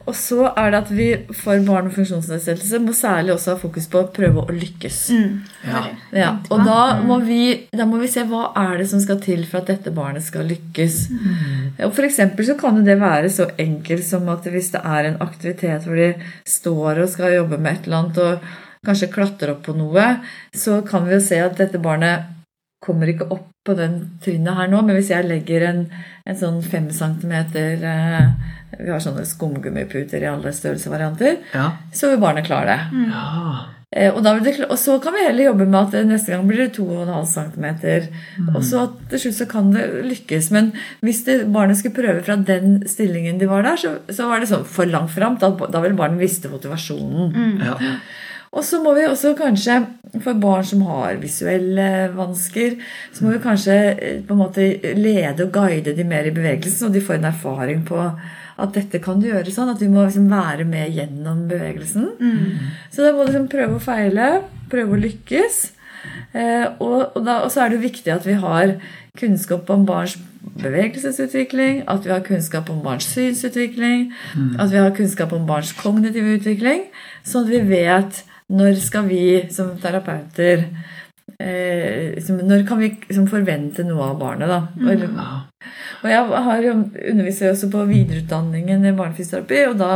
og 0.03 0.15
så 0.17 0.49
er 0.49 0.73
det 0.73 0.79
at 0.81 0.91
vi 0.93 1.07
for 1.37 1.61
barn 1.67 1.87
med 1.87 1.95
funksjonsnedsettelse 1.95 2.81
må 2.83 2.95
særlig 2.97 3.35
også 3.35 3.53
ha 3.53 3.61
fokus 3.61 3.87
på 3.91 4.01
å 4.01 4.09
prøve 4.15 4.43
å 4.43 4.55
lykkes. 4.55 4.99
Mm. 5.15 5.37
Ja. 5.67 5.83
Ja, 6.23 6.31
og 6.49 6.65
da 6.67 6.79
må, 7.05 7.19
vi, 7.23 7.69
da 7.71 7.87
må 7.89 8.01
vi 8.01 8.09
se 8.11 8.25
hva 8.29 8.49
er 8.59 8.81
det 8.81 8.89
som 8.91 9.01
skal 9.03 9.21
til 9.23 9.45
for 9.47 9.61
at 9.61 9.71
dette 9.71 9.93
barnet 9.95 10.25
skal 10.25 10.49
lykkes. 10.49 10.99
Og 11.85 11.95
for 11.95 12.09
så 12.43 12.57
kan 12.59 12.83
det 12.85 12.99
være 13.01 13.31
så 13.31 13.47
enkelt 13.61 14.05
som 14.07 14.27
at 14.33 14.49
hvis 14.49 14.73
det 14.75 14.83
er 14.83 15.09
en 15.09 15.21
aktivitet 15.23 15.87
hvor 15.87 15.99
de 15.99 16.11
står 16.49 17.03
og 17.05 17.11
skal 17.13 17.37
jobbe 17.37 17.59
med 17.61 17.77
et 17.77 17.87
eller 17.87 18.01
annet 18.01 18.21
og 18.23 18.53
kanskje 18.83 19.11
klatre 19.13 19.55
opp 19.55 19.63
på 19.67 19.75
noe, 19.77 20.07
så 20.51 20.81
kan 20.87 21.07
vi 21.07 21.15
jo 21.15 21.23
se 21.23 21.39
at 21.39 21.55
dette 21.59 21.79
barnet 21.81 22.32
kommer 22.83 23.07
ikke 23.13 23.29
opp 23.31 23.49
på 23.63 23.75
den 23.79 23.93
trinnet 24.23 24.57
her 24.59 24.67
nå, 24.67 24.81
men 24.83 24.97
hvis 24.99 25.09
jeg 25.13 25.23
legger 25.29 25.63
en, 25.69 25.85
en 26.27 26.35
sånn 26.39 26.57
fem 26.67 26.89
centimeter 26.91 27.79
eh, 27.87 28.25
Vi 28.81 28.89
har 28.91 28.99
sånne 28.99 29.23
skumgummiputer 29.29 30.23
i 30.23 30.27
alle 30.27 30.51
størrelsesvarianter, 30.51 31.37
Ja. 31.53 31.69
så 31.95 32.09
vil 32.11 32.19
barnet 32.23 32.45
klare 32.49 32.73
det. 32.73 33.05
ja. 33.13 33.69
Eh, 33.93 34.09
Og, 34.09 34.23
da 34.25 34.31
vil 34.33 34.43
det, 34.47 34.65
og 34.73 34.77
så 34.81 34.95
kan 34.99 35.13
vi 35.13 35.21
heller 35.27 35.51
jobbe 35.51 35.67
med 35.69 35.93
at 35.93 36.07
neste 36.09 36.31
gang 36.33 36.47
blir 36.49 36.63
det 36.63 36.71
2,5 36.73 37.27
cm. 37.29 37.67
Og 38.55 38.63
så 38.65 38.87
til 39.11 39.19
slutt 39.21 39.37
så 39.37 39.45
kan 39.51 39.69
det 39.75 39.83
lykkes. 40.09 40.47
Men 40.55 40.71
hvis 41.05 41.19
det, 41.27 41.35
barnet 41.53 41.77
skulle 41.77 41.93
prøve 41.99 42.23
fra 42.25 42.35
den 42.35 42.81
stillingen 42.89 43.37
de 43.37 43.45
var 43.51 43.61
der, 43.61 43.77
så, 43.77 43.91
så 44.09 44.27
var 44.31 44.41
det 44.41 44.49
sånn 44.49 44.65
for 44.65 44.89
langt 44.89 45.13
fram. 45.13 45.37
Da, 45.37 45.51
da 45.69 45.79
ville 45.85 45.95
barnet 45.99 46.17
miste 46.25 46.49
motivasjonen. 46.49 47.31
Mm. 47.37 47.61
ja. 47.69 47.77
Og 48.53 48.65
så 48.65 48.79
må 48.83 48.93
vi 48.93 49.07
også 49.09 49.33
kanskje, 49.37 49.79
for 50.21 50.37
barn 50.37 50.65
som 50.67 50.83
har 50.85 51.17
visuelle 51.21 51.89
vansker, 52.13 52.77
så 53.13 53.25
må 53.25 53.33
vi 53.33 53.41
kanskje 53.43 53.77
eh, 53.93 54.17
på 54.25 54.35
en 54.35 54.43
måte 54.43 54.67
lede 54.97 55.47
og 55.47 55.53
guide 55.55 55.95
de 55.97 56.05
mer 56.07 56.29
i 56.29 56.33
bevegelsen, 56.35 56.87
og 56.87 56.93
de 56.93 57.01
får 57.03 57.17
en 57.17 57.31
erfaring 57.31 57.83
på 57.87 57.99
at 58.53 58.75
dette 58.75 59.01
kan 59.01 59.21
du 59.21 59.29
gjøre 59.31 59.51
sånn. 59.53 59.71
At 59.73 59.81
vi 59.81 59.89
må 59.89 60.05
liksom 60.05 60.27
være 60.31 60.67
med 60.69 60.93
gjennom 60.93 61.47
bevegelsen. 61.49 62.11
Så 62.93 63.05
da 63.05 63.13
må 63.13 63.23
du 63.23 63.31
liksom 63.31 63.47
prøve 63.51 63.79
å 63.79 63.83
feile, 63.83 64.27
prøve 64.69 64.93
å 64.93 65.01
lykkes. 65.01 65.63
Eh, 66.33 66.67
og, 66.77 66.99
og, 67.15 67.23
da, 67.25 67.39
og 67.45 67.49
så 67.53 67.63
er 67.63 67.73
det 67.73 67.81
viktig 67.83 68.13
at 68.13 68.27
vi 68.27 68.37
har 68.37 68.75
kunnskap 69.17 69.69
om 69.73 69.87
barns 69.89 70.17
bevegelsesutvikling, 70.61 71.83
at 71.89 72.05
vi 72.05 72.11
har 72.11 72.21
kunnskap 72.25 72.69
om 72.69 72.81
barns 72.83 73.07
synsutvikling, 73.13 74.11
at 74.59 74.73
vi 74.73 74.81
har 74.81 74.93
kunnskap 74.93 75.33
om 75.33 75.47
barns 75.49 75.71
kognitive 75.77 76.35
utvikling, 76.37 76.87
sånn 77.25 77.47
at 77.47 77.53
vi 77.53 77.61
vet 77.69 78.21
når 78.51 78.79
skal 78.83 79.07
vi 79.07 79.23
som 79.53 79.71
terapeuter 79.81 80.65
eh, 81.39 82.13
liksom, 82.15 82.41
Når 82.43 82.65
kan 82.67 82.81
vi 82.81 82.91
liksom, 83.07 83.27
forvente 83.31 83.85
noe 83.87 84.11
av 84.11 84.19
barnet, 84.19 84.51
da? 84.51 84.59
Og, 84.83 85.05
ja. 85.07 85.29
og 86.03 86.09
jeg 86.11 86.43
har 86.47 86.65
jo 86.67 86.73
underviser 87.13 87.47
jo 87.47 87.53
også 87.55 87.71
på 87.73 87.85
videreutdanningen 87.89 88.89
i 88.89 88.95
barnefysioterapi, 88.97 89.63
og 89.71 89.79
da 89.79 89.93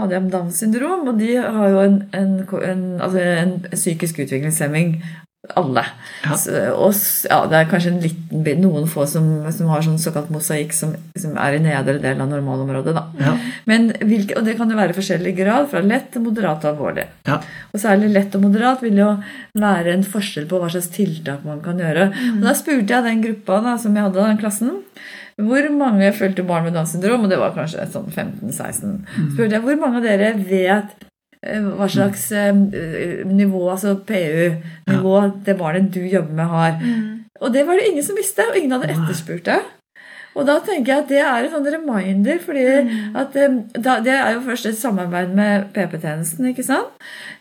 hadde 0.00 0.16
jeg 0.16 0.32
Downs 0.32 0.60
syndrom, 0.62 1.08
og 1.12 1.18
de 1.20 1.34
har 1.36 1.68
jo 1.68 1.82
en, 1.84 1.98
en, 2.16 2.36
en, 2.64 2.84
altså 3.04 3.24
en 3.24 3.56
psykisk 3.72 4.22
utviklingshemming. 4.24 4.94
Alle. 5.48 5.82
Ja. 6.20 6.34
Så, 6.36 6.52
og 6.76 6.92
ja, 7.24 7.38
det 7.48 7.56
er 7.56 7.68
kanskje 7.70 7.94
en 7.94 8.02
liten 8.02 8.60
noen 8.60 8.84
få 8.90 9.06
som, 9.08 9.24
som 9.56 9.70
har 9.72 9.80
sånn 9.86 9.96
såkalt 9.98 10.28
mosaikk 10.32 10.74
som, 10.76 10.92
som 11.16 11.38
er 11.40 11.56
i 11.56 11.62
nedre 11.64 11.96
del 12.02 12.20
av 12.20 12.28
normalområdet. 12.28 12.92
Da. 12.92 13.06
Ja. 13.24 13.32
Men 13.70 13.88
hvilke, 13.96 14.36
og 14.36 14.44
det 14.44 14.58
kan 14.58 14.68
jo 14.68 14.76
være 14.76 14.92
i 14.92 14.98
forskjellig 14.98 15.32
grad, 15.38 15.70
fra 15.72 15.80
lett 15.80 16.10
til 16.12 16.26
moderat 16.26 16.66
og 16.66 16.74
alvorlig. 16.74 17.06
Og 17.72 17.80
særlig 17.80 18.12
lett 18.12 18.36
og 18.36 18.44
moderat 18.44 18.84
vil 18.84 19.00
jo 19.00 19.08
være 19.56 19.96
en 19.96 20.04
forskjell 20.04 20.44
på 20.50 20.60
hva 20.60 20.68
slags 20.74 20.92
tiltak 20.92 21.48
man 21.48 21.64
kan 21.64 21.80
gjøre. 21.80 22.10
Og 22.36 22.44
Da 22.44 22.56
spurte 22.58 22.98
jeg 22.98 23.08
den 23.08 23.24
gruppa 23.24 23.62
da, 23.64 23.76
som 23.80 23.96
jeg 23.96 24.10
hadde, 24.10 24.28
den 24.28 24.44
klassen, 24.44 24.76
hvor 25.40 25.70
mange 25.72 26.12
fulgte 26.12 26.44
barn 26.44 26.68
med 26.68 26.76
Downs 26.76 26.92
syndrom, 26.92 27.24
og 27.24 27.32
det 27.32 27.40
var 27.40 27.56
kanskje 27.56 27.88
sånn 27.94 28.12
15-16. 28.12 28.98
spurte 29.32 29.54
jeg 29.56 29.64
hvor 29.64 29.80
mange 29.80 30.02
av 30.02 30.04
dere 30.04 30.34
vet 30.36 31.08
hva 31.42 31.86
slags 31.88 32.26
eh, 32.36 32.52
nivå, 33.24 33.62
altså 33.72 33.94
PU-nivå, 34.06 35.16
det 35.46 35.56
barnet 35.58 35.90
du 35.94 36.00
jobber 36.04 36.34
med, 36.36 36.46
har. 36.46 36.80
Og 37.40 37.52
det 37.54 37.62
var 37.66 37.78
det 37.80 37.86
ingen 37.88 38.04
som 38.04 38.16
visste, 38.18 38.44
og 38.50 38.56
ingen 38.58 38.72
hadde 38.76 38.90
etterspurt 38.92 39.46
det. 39.48 39.60
Og 40.38 40.44
da 40.46 40.58
tenker 40.62 40.92
jeg 40.92 41.02
at 41.02 41.08
det 41.10 41.18
er 41.26 41.46
en 41.46 41.50
sånn 41.50 41.64
reminder, 41.74 42.38
fordi 42.44 42.66
at 43.18 43.34
eh, 43.40 43.56
da, 43.82 43.96
det 44.04 44.12
er 44.14 44.36
jo 44.36 44.44
først 44.46 44.68
et 44.70 44.78
samarbeid 44.78 45.32
med 45.34 45.70
PP-tjenesten, 45.74 46.46
ikke 46.52 46.62
sant? 46.68 46.92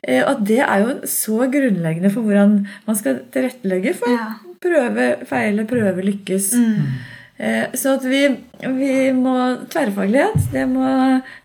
Eh, 0.02 0.24
At 0.26 0.42
det 0.48 0.62
er 0.66 0.86
jo 0.88 0.96
så 1.06 1.44
grunnleggende 1.54 2.10
for 2.16 2.26
hvordan 2.26 2.56
man 2.88 2.98
skal 2.98 3.20
tilrettelegge 3.36 3.94
for 4.00 4.10
Ja. 4.16 4.32
prøve, 4.64 5.12
feile, 5.30 5.68
prøve, 5.70 6.02
lykkes. 6.08 6.54
Eh, 6.58 7.19
Så 7.80 7.94
at 7.96 8.04
vi, 8.04 8.20
vi 8.76 9.12
må 9.16 9.34
Tverrfaglighet, 9.72 10.50
det, 10.52 10.66
må, 10.68 10.84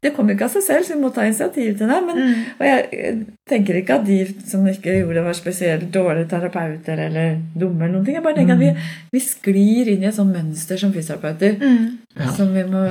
det 0.02 0.10
kommer 0.16 0.34
ikke 0.34 0.48
av 0.48 0.54
seg 0.56 0.64
selv, 0.66 0.82
så 0.88 0.96
vi 0.96 1.02
må 1.04 1.10
ta 1.14 1.22
initiativ 1.28 1.76
til 1.78 1.86
det. 1.92 1.98
Men, 2.08 2.22
Og 2.58 2.64
jeg 2.66 2.88
eh, 2.98 3.20
tenker 3.46 3.78
ikke 3.78 4.00
at 4.00 4.06
de 4.08 4.16
som 4.50 4.64
ikke 4.66 4.96
gjorde 4.98 5.20
det, 5.20 5.24
var 5.28 5.36
spesielt 5.38 5.84
dårlige 5.94 6.26
terapeuter 6.32 7.04
eller 7.06 7.36
dumme. 7.54 7.84
eller 7.84 7.94
noen 7.94 8.08
ting. 8.08 8.16
Jeg 8.18 8.24
bare 8.26 8.38
tenker 8.40 8.56
at 8.58 8.64
vi, 8.64 8.72
vi 9.14 9.22
sklir 9.22 9.92
inn 9.94 10.02
i 10.02 10.10
et 10.10 10.16
sånt 10.18 10.34
mønster 10.34 10.80
som 10.82 10.92
fysioterapeuter 10.96 11.54
Mm. 11.62 11.86
Ja. 12.18 12.28
som 12.30 12.50
vi 12.54 12.62
må 12.62 12.82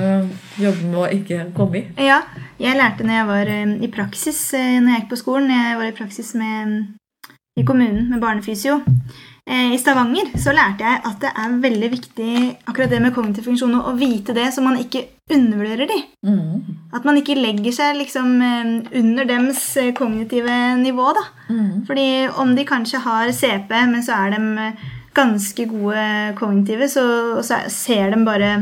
jobbe 0.60 0.88
med 0.88 0.98
å 1.00 1.06
ikke 1.12 1.44
komme 1.56 1.78
i. 1.80 1.84
Ja, 2.04 2.18
jeg 2.60 2.76
lærte 2.76 3.04
når 3.04 3.14
jeg 3.20 3.28
var 3.34 3.52
eh, 3.52 3.76
i 3.84 3.92
praksis 3.92 4.40
eh, 4.56 4.80
når 4.80 4.90
jeg 4.94 5.00
gikk 5.04 5.12
på 5.12 5.20
skolen. 5.20 5.52
Jeg 5.52 5.76
var 5.80 5.92
i 5.92 5.96
praksis 6.00 6.32
med, 6.40 6.74
i 7.60 7.64
kommunen 7.68 8.08
med 8.10 8.20
barnefysio. 8.24 8.80
Eh, 9.50 9.74
I 9.74 9.78
Stavanger 9.78 10.30
så 10.40 10.54
lærte 10.56 10.86
jeg 10.86 11.00
at 11.04 11.18
det 11.20 11.30
er 11.36 11.56
veldig 11.60 11.88
viktig 11.92 12.30
akkurat 12.64 12.88
det 12.94 13.00
med 13.04 13.12
kognitiv 13.12 13.44
funksjon 13.44 13.74
å 13.76 13.92
vite 13.98 14.32
det, 14.36 14.46
så 14.54 14.64
man 14.64 14.78
ikke 14.80 15.02
undervurderer 15.34 15.90
de. 15.90 15.98
Mm. 16.24 16.78
At 16.96 17.04
man 17.04 17.20
ikke 17.20 17.36
legger 17.36 17.76
seg 17.76 17.98
liksom 17.98 18.38
eh, 18.40 18.72
under 19.02 19.28
dems 19.28 19.62
eh, 19.80 19.92
kognitive 19.96 20.56
nivå. 20.80 21.12
da. 21.18 21.26
Mm. 21.52 21.84
Fordi 21.88 22.08
om 22.40 22.56
de 22.56 22.64
kanskje 22.68 23.04
har 23.04 23.32
CP, 23.36 23.76
men 23.92 24.04
så 24.06 24.16
er 24.24 24.38
de 24.38 24.68
ganske 25.14 25.68
gode 25.70 26.08
kognitive, 26.40 26.88
så, 26.88 27.04
så 27.44 27.60
ser 27.70 28.16
de 28.16 28.24
bare 28.24 28.54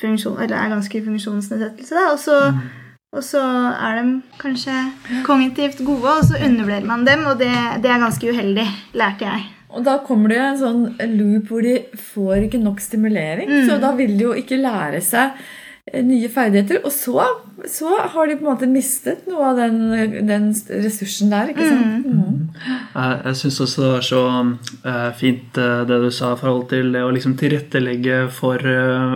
funksjon, 0.00 0.40
eller 0.40 0.56
er 0.56 0.72
ganske 0.72 1.04
funksjonsnedsettelse. 1.04 1.94
Da, 1.94 2.08
og, 2.10 2.18
så, 2.18 2.38
og 3.12 3.24
så 3.24 3.42
er 3.76 4.00
de 4.00 4.20
kanskje 4.40 4.80
kognitivt 5.28 5.84
gode, 5.84 6.16
og 6.16 6.24
så 6.24 6.40
undervurderer 6.40 6.88
man 6.88 7.04
dem, 7.06 7.28
og 7.28 7.36
det, 7.38 7.52
det 7.84 7.92
er 7.92 8.02
ganske 8.02 8.32
uheldig, 8.32 8.66
lærte 8.96 9.28
jeg. 9.28 9.50
Og 9.72 9.82
da 9.86 9.98
kommer 10.04 10.32
det 10.32 10.38
jo 10.38 10.50
en 10.50 10.60
sånn 10.60 10.84
loop 11.16 11.50
hvor 11.52 11.64
de 11.64 11.78
får 12.12 12.48
ikke 12.48 12.62
nok 12.62 12.82
stimulering. 12.82 13.50
Mm. 13.50 13.66
Så 13.68 13.80
da 13.82 13.92
vil 13.98 14.14
de 14.18 14.28
jo 14.28 14.36
ikke 14.36 14.60
lære 14.60 15.00
seg 15.04 15.38
eh, 15.88 16.02
nye 16.04 16.28
ferdigheter. 16.32 16.82
Og 16.84 16.92
så, 16.94 17.24
så 17.70 17.96
har 18.12 18.28
de 18.28 18.36
på 18.36 18.44
en 18.44 18.50
måte 18.50 18.68
mistet 18.70 19.24
noe 19.30 19.52
av 19.52 19.62
den, 19.62 19.80
den 20.28 20.50
ressursen 20.84 21.32
der. 21.32 21.54
ikke 21.54 21.68
sant? 21.70 22.06
Mm. 22.06 22.38
Jeg, 22.52 23.18
jeg 23.30 23.40
syns 23.40 23.60
også 23.64 23.84
det 23.84 23.90
var 23.94 24.06
så 24.10 24.22
eh, 24.92 25.10
fint 25.18 25.60
eh, 25.64 25.82
det 25.88 26.00
du 26.04 26.08
sa 26.12 26.34
i 26.36 26.40
forhold 26.42 26.68
til 26.74 26.92
det 26.94 27.04
å 27.06 27.12
liksom 27.16 27.38
tilrettelegge 27.40 28.22
for 28.36 28.72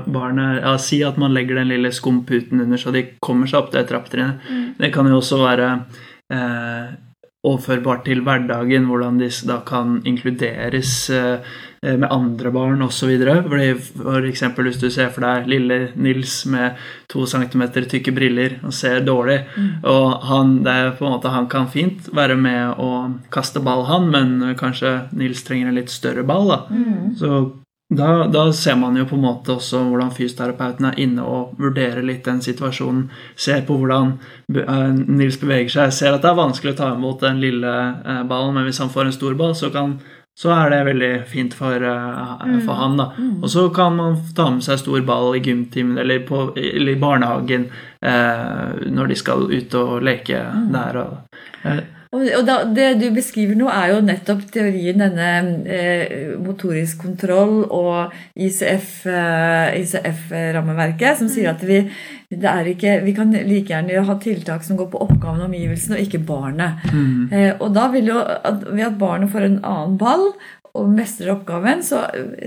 barnet. 0.08 0.62
Ja, 0.64 0.76
si 0.80 1.02
at 1.04 1.20
man 1.20 1.36
legger 1.36 1.60
den 1.60 1.72
lille 1.75 1.92
skumputen 1.94 2.64
under 2.64 2.80
så 2.80 2.94
de 2.96 3.08
kommer 3.20 3.50
seg 3.50 3.60
opp 3.64 3.75
det 3.76 3.88
trappetrinnet. 3.90 4.52
Det 4.80 4.92
kan 4.94 5.08
jo 5.10 5.20
også 5.20 5.44
være 5.44 5.75
eh, 6.32 6.96
overførbart 7.46 8.04
til 8.08 8.22
hverdagen, 8.26 8.88
hvordan 8.90 9.20
disse 9.20 9.46
da 9.48 9.60
kan 9.66 10.00
inkluderes 10.08 10.92
eh, 11.14 11.56
med 11.86 12.08
andre 12.10 12.50
barn 12.50 12.82
osv. 12.82 13.12
Eksempel 14.26 14.66
hvis 14.66 14.80
du 14.82 14.88
ser 14.90 15.12
for 15.14 15.26
deg 15.26 15.46
lille 15.50 15.78
Nils 15.94 16.40
med 16.50 16.80
to 17.12 17.26
centimeter 17.30 17.86
tykke 17.86 18.14
briller 18.16 18.56
og 18.66 18.74
ser 18.74 19.04
dårlig, 19.06 19.38
og 19.86 20.26
han, 20.26 20.56
det 20.66 20.72
er 20.72 20.96
på 20.98 21.06
en 21.06 21.14
måte, 21.14 21.30
han 21.30 21.46
kan 21.52 21.70
fint 21.70 22.08
være 22.16 22.38
med 22.40 22.82
å 22.82 22.90
kaste 23.34 23.62
ball, 23.62 23.84
han, 23.90 24.10
men 24.10 24.56
kanskje 24.58 24.96
Nils 25.14 25.44
trenger 25.46 25.70
en 25.70 25.78
litt 25.78 25.94
større 25.94 26.26
ball. 26.26 26.50
da. 26.50 26.60
Så 27.20 27.32
Da, 27.88 28.26
da, 28.26 28.52
ser 28.52 28.74
man 28.76 28.96
jo 28.98 29.04
på 29.06 29.14
en 29.14 29.22
måte 29.22 29.52
også 29.54 29.84
hvordan 29.86 30.10
fysioterapeuten 30.10 30.88
er 30.88 30.96
inne 30.98 31.22
og 31.22 31.52
vurderer 31.60 32.02
litt 32.02 32.24
den 32.26 32.40
situasjonen. 32.42 33.04
Ser 33.38 33.62
på 33.68 33.76
hvordan 33.78 34.16
Nils 35.06 35.38
beveger 35.38 35.70
seg. 35.70 35.92
Ser 35.94 36.16
at 36.16 36.24
det 36.24 36.32
er 36.32 36.40
vanskelig 36.40 36.74
å 36.74 36.80
ta 36.80 36.88
imot 36.96 37.22
den 37.22 37.38
lille 37.44 37.74
ballen, 38.26 38.56
men 38.56 38.66
hvis 38.66 38.82
han 38.82 38.90
får 38.90 39.06
en 39.06 39.14
stor 39.14 39.38
ball, 39.38 39.54
så, 39.54 39.70
kan, 39.70 39.94
så 40.34 40.50
er 40.56 40.74
det 40.74 40.82
veldig 40.90 41.12
fint 41.30 41.54
for, 41.54 41.78
mm. 41.78 42.66
han. 42.66 42.98
da. 42.98 43.06
Mm. 43.14 43.32
Og 43.38 43.54
så 43.54 43.68
kan 43.78 43.94
man 44.02 44.18
ta 44.34 44.48
med 44.50 44.66
seg 44.66 44.82
stor 44.82 45.06
ball 45.06 45.38
i 45.38 45.44
gymtimen 45.46 46.02
eller, 46.02 46.26
på, 46.26 46.48
eller 46.58 46.96
i 46.96 47.00
barnehagen 47.06 47.68
eh, 48.02 48.88
når 48.98 49.14
de 49.14 49.20
skal 49.22 49.46
ut 49.46 49.78
og 49.78 50.00
leke 50.02 50.42
mm. 50.42 50.66
der. 50.74 51.04
Og, 51.04 51.44
eh, 51.70 51.84
og 52.14 52.46
da, 52.46 52.60
Det 52.70 52.94
du 53.00 53.10
beskriver 53.14 53.54
nå, 53.58 53.66
er 53.72 53.88
jo 53.94 54.00
nettopp 54.04 54.42
teorien 54.54 54.98
denne 55.02 55.30
eh, 55.66 56.38
motorisk 56.42 56.98
kontroll 57.02 57.64
og 57.64 58.12
ICF-rammeverket, 58.38 61.10
eh, 61.10 61.18
som 61.18 61.28
sier 61.32 61.50
at 61.52 61.62
vi, 61.66 61.78
ikke, 62.30 63.04
vi 63.04 63.12
kan 63.16 63.28
like 63.34 63.72
gjerne 63.72 64.06
ha 64.06 64.14
tiltak 64.22 64.64
som 64.66 64.76
går 64.78 64.88
på 64.92 65.02
oppgaven 65.02 65.42
og 65.42 65.48
omgivelsene, 65.50 65.96
og 65.98 66.04
ikke 66.06 66.26
barnet. 66.28 66.72
Mm. 66.92 67.22
Eh, 67.32 67.52
og 67.58 67.68
da 67.76 67.84
vil 67.94 68.06
jo, 68.14 68.18
at, 68.22 68.58
ved 68.70 68.86
at 68.92 69.00
barnet 69.00 69.32
får 69.34 69.42
en 69.48 69.64
annen 69.64 69.98
ball 70.00 70.26
og 70.76 70.84
mestrer 70.92 71.32
oppgaven, 71.32 71.80
så, 71.84 71.98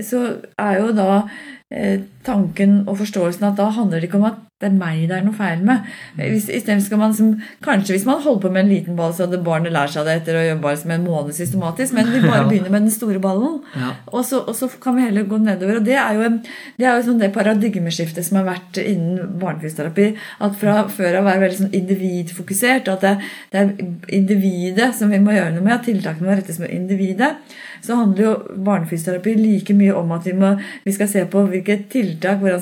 så 0.06 0.18
er 0.60 0.72
jo 0.78 0.88
da 0.94 1.24
Eh, 1.70 2.00
tanken 2.26 2.82
og 2.86 2.98
forståelsen 3.00 3.48
at 3.48 3.58
da 3.60 3.70
handler 3.74 4.00
det 4.00 4.10
ikke 4.10 4.20
om 4.20 4.30
at 4.30 4.46
det 4.60 4.68
er 4.68 4.74
meg 4.76 5.06
det 5.08 5.14
er 5.16 5.22
noe 5.24 5.32
feil 5.32 5.62
med. 5.64 5.86
Hvis, 6.18 6.50
skal 6.84 6.98
man 7.00 7.14
som, 7.16 7.30
Kanskje 7.64 7.94
hvis 7.94 8.04
man 8.04 8.20
holder 8.20 8.42
på 8.42 8.50
med 8.52 8.66
en 8.66 8.72
liten 8.74 8.96
ball, 8.98 9.14
så 9.16 9.24
hadde 9.24 9.40
barnet 9.44 9.72
lært 9.72 9.94
seg 9.94 10.04
det 10.04 10.18
etter 10.18 10.36
å 10.36 10.42
jobbe 10.44 10.74
som 10.76 10.92
en 10.92 11.06
måned 11.06 11.36
systematisk, 11.36 11.94
men 11.96 12.10
vi 12.12 12.20
bare 12.26 12.44
begynner 12.44 12.74
med 12.74 12.84
den 12.84 12.92
store 12.92 13.22
ballen, 13.24 13.62
ja. 13.72 13.94
og, 14.12 14.20
så, 14.28 14.42
og, 14.44 14.52
så, 14.58 14.68
kan 14.82 14.98
vi 14.98 15.06
heller 15.06 15.24
gå 15.30 15.38
nedover. 15.40 15.80
og 15.80 15.88
Det 15.88 15.96
er 15.96 16.18
jo, 16.18 16.28
det, 16.76 16.84
er 16.84 16.98
jo 16.98 17.06
sånn 17.08 17.22
det 17.22 17.32
paradigmeskiftet 17.32 18.26
som 18.26 18.42
har 18.42 18.50
vært 18.50 18.82
innen 18.84 19.38
barnefysioterapi. 19.40 20.10
At 20.44 20.60
fra 20.60 20.76
før 20.92 21.22
av 21.22 21.24
å 21.24 21.30
være 21.30 21.44
veldig 21.46 21.60
sånn 21.62 21.74
individfokusert, 21.80 22.92
at 22.92 23.06
det, 23.06 23.14
det, 23.54 23.64
er 23.64 24.14
individet 24.20 24.92
som 24.98 25.12
vi 25.12 25.22
må 25.24 25.38
gjøre 25.38 25.56
noe 25.56 25.64
med, 25.64 25.78
at 25.78 25.88
tiltakene 25.88 26.28
må 26.28 26.36
rettes 26.36 26.60
mot 26.60 26.68
individet, 26.68 27.32
så 27.80 27.96
handler 27.96 28.26
jo 28.26 28.36
barnefysioterapi 28.68 29.38
like 29.40 29.74
mye 29.76 29.96
om 29.96 30.12
at 30.12 30.28
vi, 30.28 30.36
må, 30.36 30.52
vi 30.84 30.92
skal 30.92 31.08
se 31.08 31.24
på 31.32 31.46
hvilke 31.48 31.80
tiltak, 31.88 32.09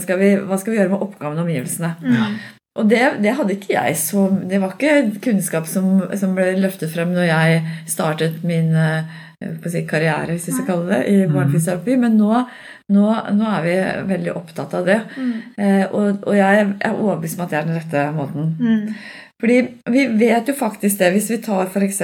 skal 0.03 0.21
vi, 0.21 0.35
hva 0.45 0.59
skal 0.61 0.75
vi 0.75 0.79
gjøre 0.79 0.93
med 0.93 1.05
oppgavene 1.05 1.43
og 1.43 1.49
omgivelsene. 1.49 1.95
Mm. 2.03 2.39
Og 2.79 2.87
det, 2.87 3.01
det, 3.25 3.35
hadde 3.35 3.57
ikke 3.57 3.73
jeg 3.75 3.97
så 3.99 4.29
Det 4.47 4.61
var 4.63 4.75
ikke 4.77 5.21
kunnskap 5.25 5.67
som, 5.67 6.03
som 6.19 6.37
ble 6.37 6.53
løftet 6.63 6.93
frem 6.93 7.11
når 7.15 7.27
jeg 7.27 7.63
startet 7.91 8.45
min 8.47 8.71
eh, 8.79 9.17
si, 9.67 9.83
karriere, 9.89 10.35
hvis 10.35 10.49
vi 10.51 10.57
skal 10.57 10.69
kalle 10.69 10.91
det, 10.93 11.01
i 11.11 11.17
mm. 11.25 11.35
barnefysioterapi. 11.35 11.97
Men 12.05 12.19
nå, 12.21 12.43
nå, 12.95 13.07
nå, 13.35 13.53
er 13.53 13.65
vi 13.67 13.77
veldig 14.13 14.35
opptatt 14.39 14.77
av 14.79 14.87
det. 14.87 15.01
Mm. 15.17 15.33
Eh, 15.59 15.85
og, 15.89 16.23
og, 16.23 16.35
jeg 16.39 16.67
er 16.69 16.93
overbevist 16.93 17.39
om 17.39 17.47
at 17.47 17.55
det 17.55 17.61
er 17.61 17.71
den 17.71 17.81
rette 17.81 18.05
måten. 18.15 18.53
Mm. 18.59 18.95
Fordi 19.39 19.59
vi 19.95 20.07
vet 20.19 20.51
jo 20.51 20.55
faktisk 20.59 20.99
det, 20.99 21.13
hvis 21.15 21.31
vi 21.31 21.43
tar 21.43 21.67
f.eks 21.71 22.03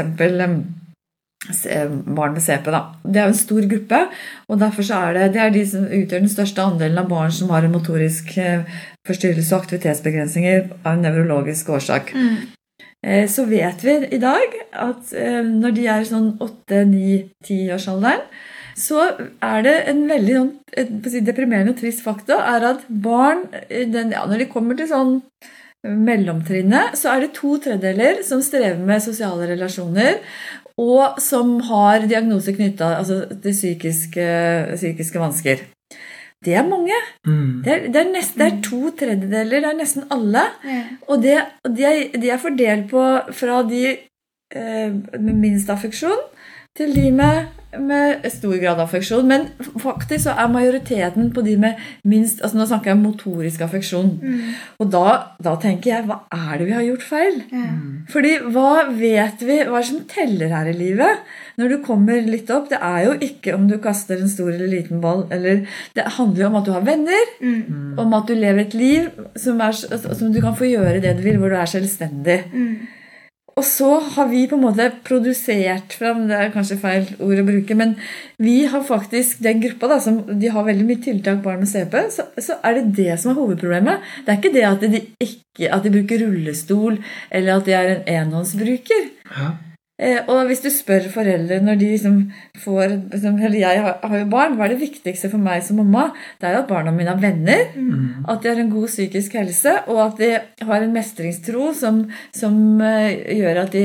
barn 1.44 2.32
med 2.32 2.42
CP. 2.42 2.70
Da. 2.72 2.82
Det 3.04 3.20
er 3.20 3.28
jo 3.28 3.34
en 3.34 3.38
stor 3.38 3.68
gruppe, 3.68 4.00
og 4.48 4.60
derfor 4.60 4.90
er 4.96 5.14
det, 5.18 5.28
det 5.34 5.42
er 5.42 5.54
de 5.54 5.66
som 5.68 5.84
utgjør 5.84 6.24
den 6.24 6.32
største 6.32 6.64
andelen 6.64 7.02
av 7.02 7.10
barn 7.10 7.32
som 7.32 7.52
har 7.52 7.66
en 7.66 7.74
motorisk 7.74 8.36
eh, 8.40 8.64
forstyrrelse 9.06 9.54
og 9.54 9.64
aktivitetsbegrensninger 9.64 10.66
av 10.84 10.94
en 10.94 11.04
nevrologisk 11.04 11.68
årsak. 11.76 12.14
Mm. 12.16 12.36
Eh, 13.04 13.28
så 13.28 13.44
vet 13.50 13.84
vi 13.84 13.98
i 14.16 14.22
dag 14.22 14.58
at 14.72 15.12
eh, 15.12 15.42
når 15.44 15.76
de 15.76 15.86
er 15.92 16.08
sånn 16.08 16.32
8-9-10-årsalderen, 16.40 18.24
så 18.74 19.04
er 19.44 19.60
det 19.62 19.74
en 19.92 20.00
veldig 20.10 20.32
sånn, 20.34 20.54
deprimerende 21.22 21.76
og 21.76 21.78
trist 21.78 22.02
fakta 22.02 22.40
er 22.56 22.64
at 22.72 22.88
barn, 22.88 23.44
den, 23.70 24.10
ja, 24.16 24.24
når 24.26 24.42
de 24.42 24.48
kommer 24.50 24.74
til 24.74 24.88
sånn 24.90 25.20
mellomtrinnet, 25.84 26.96
så 26.98 27.12
er 27.12 27.24
det 27.24 27.34
to 27.36 27.54
tredjedeler 27.62 28.22
som 28.26 28.42
strever 28.42 28.80
med 28.80 29.04
sosiale 29.04 29.46
relasjoner, 29.52 30.18
og 30.80 31.20
som 31.22 31.58
har 31.68 32.06
diagnoser 32.10 32.56
knytta 32.56 32.96
altså, 32.98 33.20
til 33.30 33.54
psykiske, 33.54 34.26
psykiske, 34.74 35.20
vansker. 35.22 35.62
Det 36.44 36.54
er 36.58 36.66
mange. 36.66 36.96
Mm. 37.26 37.62
Det, 37.64 37.72
er, 37.72 37.87
det, 37.88 38.00
er 38.00 38.10
nest, 38.12 38.34
det, 38.37 38.46
er, 38.46 38.58
to 38.64 38.90
tredjedeler. 38.98 39.62
Det 39.62 39.70
er 39.70 39.78
nesten 39.78 40.08
alle. 40.12 40.42
Ja. 40.66 40.82
Og 41.08 41.22
det, 41.22 41.38
de, 41.64 41.87
er, 41.88 42.02
de, 42.18 42.30
er, 42.30 42.42
fordelt 42.42 42.90
på 42.90 43.04
fra 43.32 43.62
de 43.68 43.84
eh, 43.94 44.90
med 44.92 45.32
minst 45.32 45.70
affeksjon 45.72 46.20
til 46.78 46.94
de 46.96 47.10
med 47.14 47.54
med 47.80 48.24
stor 48.32 48.54
grad 48.60 48.78
av 48.78 48.87
affeksjon. 48.87 49.26
Men 49.28 49.46
faktisk 49.82 50.26
så 50.26 50.34
er 50.38 50.50
majoriteten 50.52 51.30
på 51.34 51.44
de 51.46 51.56
med 51.60 51.80
minst 52.06 52.42
altså 52.42 52.58
Nå 52.58 52.66
snakker 52.68 52.92
jeg 52.92 52.98
om 52.98 53.04
motorisk 53.08 53.64
affeksjon. 53.66 54.10
Mm. 54.22 54.52
Og 54.82 54.90
da, 54.92 55.04
da, 55.42 55.54
tenker 55.60 55.90
jeg 55.90 56.08
hva 56.08 56.20
er 56.34 56.60
det 56.60 56.68
vi 56.68 56.76
har 56.76 56.87
gjort 56.87 57.06
feil? 57.08 57.40
Mm. 57.50 58.04
Fordi 58.10 58.34
hva 58.54 58.87
vet 58.94 59.44
vi 59.44 59.60
Hva 59.62 59.78
er 59.78 59.84
det 59.84 59.90
som 59.90 60.02
teller 60.10 60.54
her 60.54 60.70
i 60.70 60.76
livet? 60.76 61.22
Når 61.60 61.70
du 61.70 61.76
kommer 61.87 62.18
litt 62.26 62.50
opp 62.50 62.66
Det 62.72 62.80
er 62.82 63.04
jo 63.06 63.12
ikke 63.22 63.54
om 63.54 63.68
du 63.70 63.76
kaster 63.82 64.18
en 64.18 64.30
stor 64.30 64.50
eller 64.52 64.70
liten 64.70 65.02
ball. 65.04 65.26
Eller, 65.34 65.64
det 65.96 66.08
handler 66.18 66.46
jo 66.46 66.50
om 66.50 66.58
at 66.60 66.68
du 66.68 66.74
har 66.74 66.87
venner. 66.87 67.30
Mm. 67.40 67.94
Om 68.00 68.18
at 68.18 68.28
du 68.28 68.34
lever 68.38 68.64
et 68.64 68.76
liv 68.78 69.08
som, 69.38 69.60
er, 69.62 69.74
som, 69.74 70.32
du 70.34 70.40
kan 70.44 70.56
få 70.58 70.68
gjøre 70.70 71.00
det 71.04 71.16
du 71.18 71.24
vil, 71.26 71.40
hvor 71.40 71.52
du 71.52 71.58
er 71.58 71.70
selvstendig. 71.70 72.42
Mm. 72.52 72.76
Og 73.54 73.62
så 73.66 73.88
har 74.16 74.28
vi 74.30 74.44
på 74.50 74.56
en 74.58 74.64
måte 74.64 74.88
produsert 75.06 75.94
fram 75.98 76.24
Det 76.28 76.38
er 76.38 76.54
kanskje 76.54 76.78
feil 76.82 77.04
ord 77.22 77.42
å 77.42 77.46
bruke, 77.46 77.76
men 77.78 77.94
vi 78.42 78.64
har 78.70 78.82
faktisk 78.86 79.42
den 79.44 79.60
gruppa 79.62 79.92
da, 79.92 80.00
som 80.02 80.22
de 80.26 80.50
har 80.50 80.66
veldig 80.66 80.86
mye 80.88 81.02
tiltak 81.04 81.42
barn 81.44 81.62
med 81.62 81.70
CP, 81.70 81.94
så, 82.10 82.26
så, 82.34 82.58
er 82.66 82.80
det 82.80 82.96
det 82.98 83.18
som 83.22 83.30
er 83.30 83.38
hovedproblemet. 83.38 84.08
Det 84.24 84.32
er 84.34 84.40
ikke 84.40 84.54
det 84.56 84.64
at 84.66 84.82
de, 84.82 85.02
ikke, 85.22 85.68
at 85.70 85.86
de 85.86 85.94
bruker 85.94 86.24
rullestol, 86.24 86.98
eller 87.30 87.60
at 87.60 87.68
de 87.68 87.76
er 87.78 87.92
en 87.92 88.10
enhåndsbruker. 88.18 89.06
Ja. 89.30 89.52
Eh, 89.94 90.24
og 90.26 90.48
hvis 90.48 90.59
du 90.64 90.66
spør 90.74 91.04
foreldre 91.12 91.61
når 91.62 91.76
de 91.78 91.88
liksom 91.92 92.16
får 92.59 92.96
liksom, 93.12 93.37
Eller 93.38 93.61
jeg 93.61 93.83
har 93.85 94.16
jo 94.18 94.24
barn. 94.26 94.57
Hva 94.59 94.66
er 94.66 94.74
det 94.74 94.80
viktigste 94.80 95.30
for 95.30 95.38
meg 95.42 95.62
som 95.62 95.78
mamma? 95.78 96.09
Det 96.40 96.48
er 96.48 96.57
jo 96.57 96.62
at 96.64 96.72
barna 96.72 96.90
mine 96.94 97.14
har 97.14 97.22
venner. 97.22 97.68
Mm. 97.76 98.24
At 98.26 98.42
de 98.42 98.50
har 98.50 98.59
en 98.59 98.72
god 98.72 98.88
psykisk 98.90 99.37
helse, 99.38 99.76
og 99.87 100.00
at 100.09 100.18
de 100.18 100.33
har 100.66 100.83
en 100.83 100.96
mestringstro 100.96 101.70
som, 101.78 102.02
som 102.35 102.59
uh, 102.83 103.12
gjør 103.12 103.62
at 103.62 103.76
de 103.76 103.85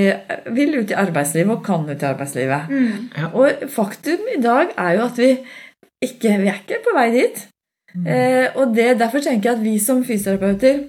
vil 0.57 0.79
ut 0.79 0.89
i 0.89 0.97
arbeidslivet 0.97 1.53
og 1.53 1.63
kan 1.65 1.85
ut 1.85 2.01
i 2.01 2.09
arbeidslivet. 2.09 2.73
Mm. 2.73 3.07
Ja. 3.17 3.29
Og 3.29 3.69
faktum 3.69 4.25
i 4.33 4.41
dag 4.41 4.73
er 4.77 4.97
jo 4.97 5.05
at 5.05 5.21
vi 5.21 5.33
ikke 5.99 6.37
Vi 6.39 6.47
er 6.47 6.61
ikke 6.61 6.79
på 6.85 6.95
vei 6.95 7.09
dit. 7.11 7.41
Mm. 7.93 8.05
Eh, 8.07 8.45
og 8.55 8.75
det, 8.75 8.93
derfor 8.99 9.19
tenker 9.19 9.49
jeg 9.49 9.57
at 9.57 9.63
vi 9.65 9.79
som 9.83 10.03
fysioterapeuter 10.05 10.85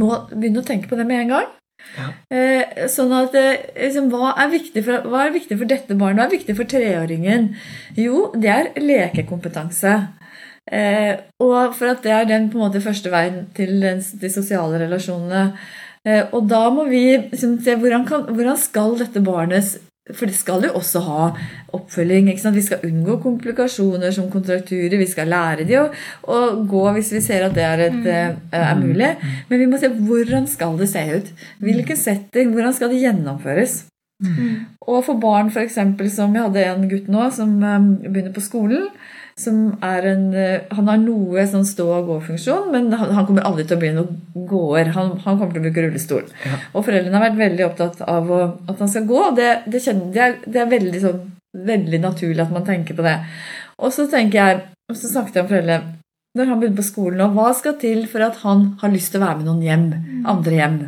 må 0.00 0.08
begynne 0.32 0.62
å 0.62 0.66
tenke 0.66 0.88
på 0.90 0.98
det 0.98 1.06
med 1.06 1.22
en 1.22 1.36
gang. 1.36 1.52
Ja. 1.94 2.08
Eh, 2.32 2.86
sånn 2.90 3.12
at 3.14 3.36
eh, 3.38 3.68
liksom, 3.76 4.10
hva, 4.12 4.32
er 4.40 4.50
for, 4.80 5.06
hva, 5.10 5.24
er 5.26 5.34
viktig 5.36 5.58
for, 5.60 5.70
dette 5.70 5.96
barnet? 5.98 6.22
Hva 6.22 6.26
er 6.26 6.36
viktig 6.36 6.56
for 6.58 6.70
treåringen? 6.70 7.52
Jo, 7.98 8.28
det 8.34 8.50
er 8.50 8.70
lekekompetanse. 8.80 9.94
Eh, 10.64 11.12
og 11.44 11.74
for 11.76 11.92
at 11.92 12.04
det 12.06 12.14
er 12.14 12.28
den 12.28 12.48
på 12.50 12.58
en 12.58 12.66
måte 12.66 12.82
første 12.84 13.12
veien 13.12 13.44
til 13.56 13.76
de 13.84 14.30
sosiale 14.32 14.80
relasjonene. 14.86 15.50
og 16.36 16.48
da 16.48 16.68
må 16.68 16.84
vi 16.88 17.04
liksom, 17.16 17.58
se 17.64 17.76
hvordan, 17.80 18.06
kan, 18.08 18.26
hvordan 18.28 18.56
skal 18.60 18.98
dette 19.00 19.22
barnets 19.24 19.78
for 20.12 20.28
det 20.28 20.36
skal 20.36 20.66
jo 20.66 20.74
også 20.76 21.00
ha 21.06 21.20
oppfølging. 21.72 22.26
Vi 22.28 22.62
skal 22.66 22.82
unngå 22.84 23.16
komplikasjoner 23.22 24.12
som 24.12 24.28
kontrakturer. 24.32 24.98
Vi 25.00 25.08
skal 25.08 25.30
lære 25.32 25.64
de 25.64 25.78
å, 25.80 25.86
å 26.28 26.40
gå 26.68 26.82
hvis 26.98 27.14
vi 27.16 27.22
ser 27.24 27.46
at 27.46 27.56
det 27.56 27.64
er, 27.64 27.86
et, 27.86 27.96
mm. 27.96 28.10
Eh, 28.52 28.60
er, 28.60 28.76
mulig. 28.76 29.10
Men 29.48 29.62
vi 29.62 29.70
må 29.70 29.80
se 29.80 29.88
hvordan 29.88 30.44
skal 30.50 30.76
det 30.80 30.90
se 30.92 31.06
ut. 31.08 31.32
Hvilken 31.64 31.96
setting, 31.96 32.52
hvordan 32.52 32.76
skal 32.76 32.92
det 32.92 33.00
gjennomføres. 33.00 33.78
Mm. 34.24 34.68
Og 34.84 35.00
for 35.08 35.16
barn 35.20 35.48
for 35.54 35.64
eksempel, 35.64 36.12
som 36.12 36.36
jeg 36.36 36.50
hadde 36.50 36.68
en 36.68 36.88
gutt 36.90 37.08
nå 37.12 37.30
som 37.34 37.56
um, 37.64 37.88
begynner 38.04 38.34
på 38.36 38.44
skolen, 38.44 38.90
som 39.40 39.56
er 39.82 40.06
en 40.12 40.26
eh, 40.38 40.66
Han 40.76 40.88
har 40.90 41.00
noe 41.02 41.42
sånn 41.50 41.66
stå- 41.66 41.88
og 41.90 42.10
gå-funksjon, 42.10 42.68
men 42.70 42.92
han, 42.94 43.10
han, 43.16 43.26
kommer 43.26 43.46
aldri 43.46 43.64
til 43.66 43.78
å 43.78 43.82
bli 43.82 43.90
noen 43.96 44.46
gåer. 44.50 44.92
Han, 44.94 45.16
han, 45.24 45.38
kommer 45.40 45.56
til 45.56 45.62
å 45.62 45.66
bruke 45.66 45.84
rullestol. 45.86 46.28
Ja. 46.44 46.60
Og 46.72 46.86
foreldrene 46.86 47.18
har 47.18 47.26
vært 47.28 47.40
veldig 47.42 47.66
opptatt 47.66 48.04
av 48.06 48.30
å, 48.30 48.40
at 48.70 48.84
han 48.84 48.92
skal 48.92 49.08
gå, 49.10 49.18
og 49.30 49.40
det, 49.40 49.50
det, 49.66 49.82
det, 50.14 50.22
er, 50.22 50.38
det 50.46 50.62
er, 50.62 50.70
veldig, 50.70 51.02
sånn, 51.02 51.20
veldig 51.72 52.00
naturlig 52.04 52.46
at 52.46 52.54
man 52.54 52.66
tenker 52.68 52.98
på 52.98 53.06
det. 53.06 53.18
Og 53.82 53.94
så 53.94 54.06
tenker 54.10 54.40
jeg, 54.40 54.64
og 54.92 54.98
så 55.00 55.10
snakket 55.10 55.40
jeg 55.40 55.46
om 55.46 55.52
foreldre 55.52 55.82
når 56.34 56.48
han 56.50 56.58
begynner 56.58 56.80
på 56.80 56.86
skolen 56.88 57.20
nå, 57.22 57.28
Hva 57.36 57.52
skal 57.54 57.76
til 57.78 58.08
for 58.10 58.24
at 58.26 58.40
han 58.42 58.72
har 58.80 58.90
lyst 58.90 59.12
til 59.14 59.20
å 59.20 59.26
være 59.28 59.38
med 59.40 59.46
noen 59.46 59.62
hjem? 59.62 59.84
Andre 60.30 60.56
hjem? 60.58 60.80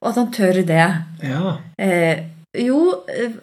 Og 0.00 0.10
at 0.10 0.18
han 0.20 0.28
tør 0.32 0.60
det. 0.68 0.88
Ja. 1.24 1.54
Eh, 1.80 2.20
jo, 2.58 2.80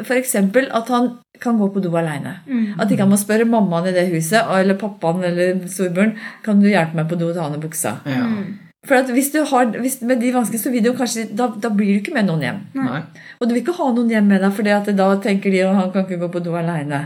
f.eks. 0.03 0.35
at 0.35 0.89
han 0.91 1.09
kan 1.39 1.57
gå 1.59 1.69
på 1.71 1.79
do 1.83 1.93
aleine. 1.95 2.39
Mm. 2.47 2.79
At 2.79 2.91
ikke 2.91 3.05
han 3.05 3.13
må 3.13 3.19
spørre 3.19 3.47
mammaen 3.47 3.87
i 3.87 3.95
det 3.95 4.07
huset 4.11 4.49
eller 4.57 4.79
pappaen 4.79 5.23
eller 5.23 5.61
storebroren 5.71 6.15
kan 6.43 6.59
du 6.59 6.67
hjelpe 6.67 6.97
meg 6.97 7.07
på 7.09 7.19
do 7.19 7.29
og 7.29 7.37
ta 7.37 7.45
av 7.45 7.53
ned 7.53 7.63
buksa. 7.63 7.99
Ja. 8.05 8.25
Mm. 8.27 8.55
For 8.87 8.95
at 8.95 9.09
hvis 9.11 9.31
du 9.33 9.41
har, 9.43 9.71
hvis, 9.81 9.97
med 10.05 10.21
de 10.23 10.31
vanskene, 10.31 10.61
så 10.61 10.71
vil 10.71 10.83
du 10.85 10.93
kanskje, 10.95 11.25
da, 11.35 11.49
da 11.59 11.71
blir 11.73 11.97
du 11.97 12.01
ikke 12.01 12.13
med 12.15 12.27
noen 12.29 12.43
hjem. 12.45 12.59
Nei. 12.77 13.01
Og 13.39 13.47
du 13.47 13.53
vil 13.55 13.63
ikke 13.63 13.75
ha 13.79 13.87
noen 13.91 14.11
hjem 14.13 14.29
med 14.31 14.43
deg, 14.43 14.53
for 14.55 14.95
da 14.95 15.07
tenker 15.23 15.51
de 15.51 15.63
at 15.65 15.75
han 15.75 15.89
kan 15.91 16.05
ikke 16.05 16.21
gå 16.21 16.29
på 16.37 16.43
do 16.45 16.55
alene. 16.55 17.01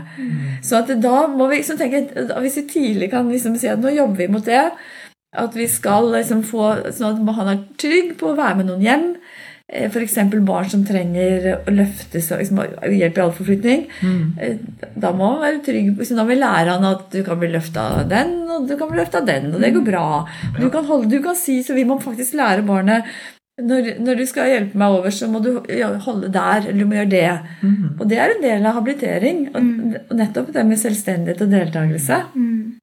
Så 0.62 0.78
at 0.78 0.92
da 1.02 1.24
må 1.32 1.48
vi 1.50 1.58
liksom 1.58 1.80
tenke, 1.80 2.04
hvis 2.44 2.60
vi 2.60 2.66
tidlig 2.70 3.10
kan 3.10 3.30
liksom 3.32 3.56
si 3.58 3.70
at 3.72 3.82
nå 3.82 3.90
jobber 3.96 4.22
vi 4.22 4.30
mot 4.30 4.46
det, 4.46 4.62
at 5.32 5.56
vi 5.56 5.66
skal 5.70 6.10
liksom 6.12 6.44
få 6.44 6.68
sånn 6.92 7.24
at 7.24 7.36
han 7.40 7.50
er 7.54 7.64
trygg 7.80 8.14
på 8.20 8.30
å 8.30 8.38
være 8.38 8.60
med 8.60 8.68
noen 8.68 8.86
hjem. 8.86 9.06
F.eks. 9.72 10.16
barn 10.44 10.68
som 10.68 10.84
trenger 10.84 11.48
å 11.54 11.72
løftes 11.72 12.30
og 12.34 12.42
liksom, 12.42 12.62
hjelp 12.92 13.18
i 13.18 13.24
allforflytning. 13.24 13.84
Mm. 14.04 14.24
Da 15.00 15.12
må 15.16 15.30
man 15.34 15.44
være 15.46 15.62
trygg. 15.64 15.92
Så 16.04 16.16
da 16.16 16.26
må 16.26 16.34
vi 16.34 16.40
lære 16.40 16.76
han 16.76 16.88
at 16.92 17.06
du 17.14 17.22
kan 17.26 17.40
bli 17.40 17.52
løfta 17.52 17.86
av 17.98 18.08
den, 18.10 18.34
og 18.52 18.66
du 18.68 18.76
kan 18.76 18.90
bli 18.90 19.00
løfta 19.00 19.22
av 19.22 19.30
den, 19.30 19.52
og 19.54 19.62
det 19.64 19.72
går 19.76 19.86
bra. 19.86 20.08
Du 20.58 20.66
kan, 20.68 20.84
holde, 20.88 21.08
du 21.12 21.22
kan 21.24 21.38
si, 21.38 21.62
så 21.64 21.76
vi 21.78 21.86
må 21.88 22.00
faktisk 22.02 22.36
lære 22.40 22.66
barnet 22.68 23.08
når, 23.60 23.88
når, 24.00 24.16
du 24.16 24.26
skal 24.28 24.48
hjelpe 24.48 24.78
meg 24.80 24.94
over, 24.96 25.12
så 25.12 25.28
må 25.28 25.42
du 25.44 25.50
holde 26.06 26.30
der, 26.32 26.68
eller 26.68 26.78
du 26.78 26.88
må 26.88 26.96
gjøre 26.96 27.12
det. 27.12 27.32
Mm. 27.60 27.88
Og 27.98 28.06
det 28.08 28.18
er 28.18 28.32
en 28.32 28.44
del 28.44 28.68
av 28.68 28.78
habilitering. 28.78 29.42
Og 29.52 29.58
mm. 29.60 29.98
nettopp 30.18 30.52
det 30.54 30.64
med 30.68 30.80
selvstendighet 30.80 31.44
og 31.44 31.52
deltakelse. 31.52 32.20
Mm. 32.32 32.81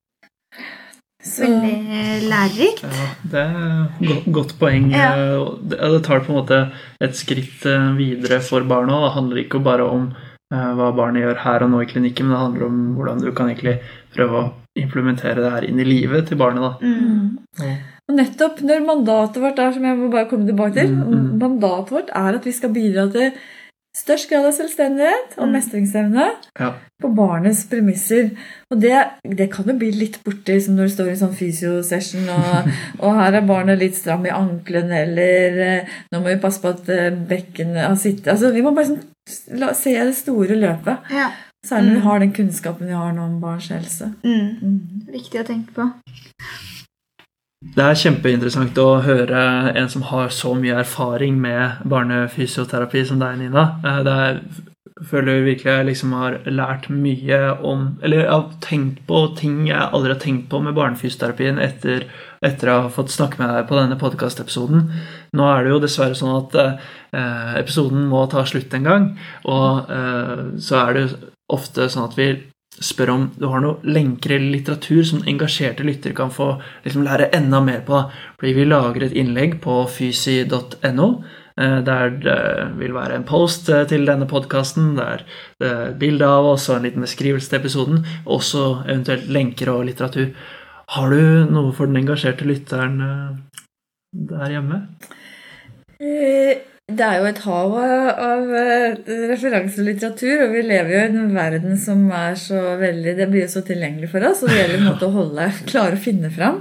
Veldig 1.19 2.29
lærerikt. 2.31 2.85
Ja, 2.87 3.07
det 3.27 3.41
er 3.43 4.13
et 4.15 4.27
godt 4.31 4.53
poeng. 4.59 4.87
Ja. 4.93 5.09
Det, 5.59 5.79
tar 6.05 6.23
på 6.23 6.31
en 6.31 6.37
måte 6.39 6.59
et 7.03 7.17
skritt 7.19 7.65
eh, 7.67 7.89
videre 7.97 8.39
for 8.45 8.63
barna. 8.63 9.01
Det 9.03 9.15
handler 9.17 9.41
ikke 9.43 9.59
bare 9.63 9.83
om 9.83 10.07
uh, 10.15 10.71
hva 10.79 10.93
barnet 10.95 11.25
gjør 11.25 11.41
her 11.43 11.65
og 11.65 11.73
nå 11.73 11.83
i 11.83 11.89
klinikken, 11.91 12.29
men 12.29 12.37
det 12.37 12.43
handler 12.45 12.67
om 12.69 12.79
hvordan 12.95 13.23
du 13.25 13.29
kan 13.35 13.51
egentlig 13.51 13.81
prøve 14.15 14.39
å 14.39 14.47
implementere 14.79 15.43
det 15.43 15.53
her 15.57 15.67
inn 15.67 15.83
i 15.83 15.89
livet 15.89 16.29
til 16.29 16.39
barnet. 16.39 16.79
Mm. 16.79 17.35
Og 18.09 18.15
nettopp 18.15 18.63
når 18.65 18.87
mandatet 18.87 19.43
vårt 19.43 19.59
er, 19.59 19.75
som 19.75 19.85
jeg 19.85 19.99
må 19.99 20.07
bare 20.13 20.29
komme 20.31 20.47
tilbake 20.47 20.79
til, 20.79 20.95
mm, 20.95 21.09
mm. 21.11 21.31
mandatet 21.43 21.97
vårt 21.97 22.13
er 22.15 22.39
at 22.39 22.47
vi 22.47 22.55
skal 22.55 22.71
bidra 22.73 23.09
til 23.11 23.33
Størst 23.97 24.29
grad 24.29 24.45
av 24.45 24.53
selvstendighet 24.53 25.33
og 25.39 25.47
mm. 25.47 25.53
mestringsevne 25.55 26.25
ja. 26.59 26.67
på 27.01 27.09
barnets 27.17 27.63
premisser. 27.71 28.29
Og 28.69 28.77
det, 28.83 28.93
det, 29.25 29.47
kan 29.49 29.65
jo 29.65 29.73
bli 29.81 29.89
litt 29.95 30.19
borti 30.25 30.59
som 30.61 30.77
når 30.77 30.91
du 30.91 30.93
står 30.93 31.09
i 31.09 31.13
en 31.15 31.21
sånn 31.23 31.35
fysiosession, 31.39 32.29
og, 32.35 32.69
og, 33.01 33.17
her 33.17 33.39
er 33.39 33.49
barnet 33.49 33.81
litt 33.81 33.97
stram 33.97 34.27
i 34.29 34.33
ankelen, 34.35 34.93
eller 34.93 35.59
eh, 35.65 35.99
nå 36.13 36.21
må 36.21 36.29
vi 36.29 36.41
passe 36.43 36.61
på 36.61 36.75
at 36.75 36.93
eh, 36.93 37.09
bekkenet 37.33 37.87
har 37.87 37.97
sittet 37.99 38.29
altså, 38.35 38.53
Vi 38.53 38.63
må 38.65 38.75
bare 38.77 38.91
sånn, 38.91 39.01
la, 39.57 39.73
se 39.77 39.97
det 39.97 40.17
store 40.21 40.59
løpet. 40.61 41.09
Ja. 41.15 41.31
Særlig 41.65 41.89
når 41.89 41.95
vi 41.95 41.99
mm. 41.99 42.07
har 42.07 42.21
den 42.23 42.35
kunnskapen 42.37 42.87
vi 42.87 42.99
har 43.01 43.15
nå 43.17 43.25
om 43.25 43.39
barns 43.41 43.73
helse. 43.73 44.13
Mm. 44.23 44.51
Mm. 44.61 45.07
Viktig 45.17 45.41
å 45.41 45.47
tenke 45.49 45.75
på. 45.75 45.89
Det 47.59 47.83
er 47.83 47.97
kjempeinteressant 47.99 48.77
å 48.79 49.01
høre 49.03 49.39
en 49.75 49.89
som 49.91 50.05
har 50.07 50.29
så 50.31 50.53
mye 50.55 50.77
erfaring 50.79 51.35
med 51.43 51.81
barnefysioterapi 51.91 53.01
som 53.09 53.19
deg, 53.19 53.35
Nina. 53.41 53.65
Eh, 53.83 53.97
det 54.07 54.13
er, 54.25 54.39
føler 55.09 55.43
virkelig 55.43 55.73
jeg 55.73 55.87
liksom 55.89 56.13
har 56.15 56.37
lært 56.51 56.89
mye 56.91 57.37
om 57.63 57.85
Eller 58.03 58.19
jeg 58.19 58.29
har 58.31 58.49
tenkt 58.63 58.97
på 59.07 59.21
ting 59.39 59.61
jeg 59.69 59.79
aldri 59.79 60.11
har 60.11 60.19
tenkt 60.19 60.49
på 60.51 60.59
med 60.63 60.75
barnefysioterapien 60.75 61.59
etter, 61.63 62.07
etter 62.43 62.71
å 62.71 62.77
ha 62.85 62.93
fått 62.95 63.11
snakke 63.11 63.39
med 63.39 63.51
deg 63.51 63.67
på 63.67 63.79
denne 63.79 63.99
podkastepisoden. 63.99 64.87
Nå 65.35 65.49
er 65.51 65.63
det 65.63 65.73
jo 65.73 65.81
dessverre 65.83 66.15
sånn 66.15 66.37
at 66.37 66.55
eh, 66.63 67.59
episoden 67.59 68.07
må 68.07 68.23
ta 68.31 68.45
slutt 68.47 68.75
en 68.79 68.87
gang, 68.87 69.09
og 69.51 69.91
eh, 69.99 70.47
så 70.63 70.79
er 70.85 70.95
det 70.95 71.05
ofte 71.51 71.91
sånn 71.91 72.07
at 72.07 72.15
vi 72.19 72.31
spør 72.83 73.11
om 73.13 73.25
du 73.35 73.45
har 73.51 73.63
noe 73.63 73.83
lenker 73.83 74.35
eller 74.35 74.53
litteratur 74.55 75.03
som 75.07 75.25
engasjerte 75.27 75.85
lyttere 75.87 76.15
kan 76.17 76.31
få 76.31 76.53
liksom, 76.85 77.03
lære 77.07 77.31
enda 77.35 77.59
mer 77.63 77.83
på. 77.87 78.01
Fordi 78.39 78.55
vi 78.55 78.67
lager 78.67 79.05
et 79.05 79.17
innlegg 79.19 79.59
på 79.63 79.81
fysi.no. 79.91 81.09
Eh, 81.59 81.79
der 81.83 82.13
det 82.23 82.39
vil 82.79 82.93
være 82.95 83.17
en 83.19 83.27
post 83.27 83.67
eh, 83.69 83.83
til 83.89 84.05
denne 84.07 84.27
podkasten, 84.29 84.93
det 84.95 85.67
er 85.67 85.91
bilde 85.99 86.27
av 86.27 86.53
oss 86.53 86.69
og 86.69 86.77
en 86.77 86.87
liten 86.87 87.03
beskrivelse 87.03 87.51
til 87.51 87.59
episoden, 87.59 88.05
også 88.23 88.85
eventuelt 88.85 89.27
lenker 89.27 89.73
og 89.73 89.83
litteratur. 89.89 90.31
Har 90.95 91.11
du 91.11 91.51
noe 91.51 91.73
for 91.75 91.91
den 91.91 91.99
engasjerte 91.99 92.47
lytteren 92.47 93.01
eh, 93.03 93.63
der 94.31 94.55
hjemme? 94.55 94.83
Det 96.89 97.05
er 97.05 97.19
jo 97.19 97.27
et 97.29 97.39
hav 97.43 97.73
av 97.77 98.47
referanselitteratur, 99.29 100.45
og 100.45 100.53
vi 100.55 100.63
lever 100.65 100.93
jo 100.93 101.01
i 101.01 101.09
en 101.09 101.35
verden 101.35 101.75
som 101.77 102.07
er 102.15 102.33
så 102.39 102.59
veldig 102.79 103.13
Det 103.19 103.27
blir 103.29 103.43
jo 103.45 103.51
så 103.51 103.61
tilgjengelig 103.67 104.09
for 104.09 104.25
oss, 104.25 104.41
og 104.41 104.49
det 104.49 104.57
gjelder 104.57 104.79
en 104.79 104.87
måte 104.87 105.05
å 105.05 105.13
holde, 105.13 105.45
klare 105.69 105.99
å 105.99 106.01
finne 106.01 106.31
fram. 106.33 106.57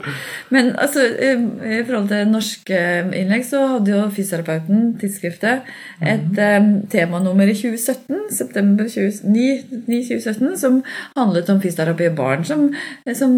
Men 0.53 0.75
altså, 0.77 1.07
i 1.09 1.81
forhold 1.89 2.11
til 2.13 2.29
norske 2.29 2.83
innlegg, 3.17 3.47
så 3.49 3.65
hadde 3.75 3.95
jo 3.95 4.05
Fysioterapeuten, 4.19 4.93
tidsskriftet, 5.01 5.69
et 6.05 6.43
um, 6.61 6.69
temanummer 6.93 7.49
i 7.49 7.57
2017, 7.57 8.29
september 8.35 8.89
9-2017, 8.89 10.55
som 10.61 10.83
handlet 11.17 11.51
om 11.53 11.61
fysioterapi 11.63 12.09
i 12.09 12.15
barn, 12.19 12.45
som, 12.49 12.69
som, 13.17 13.35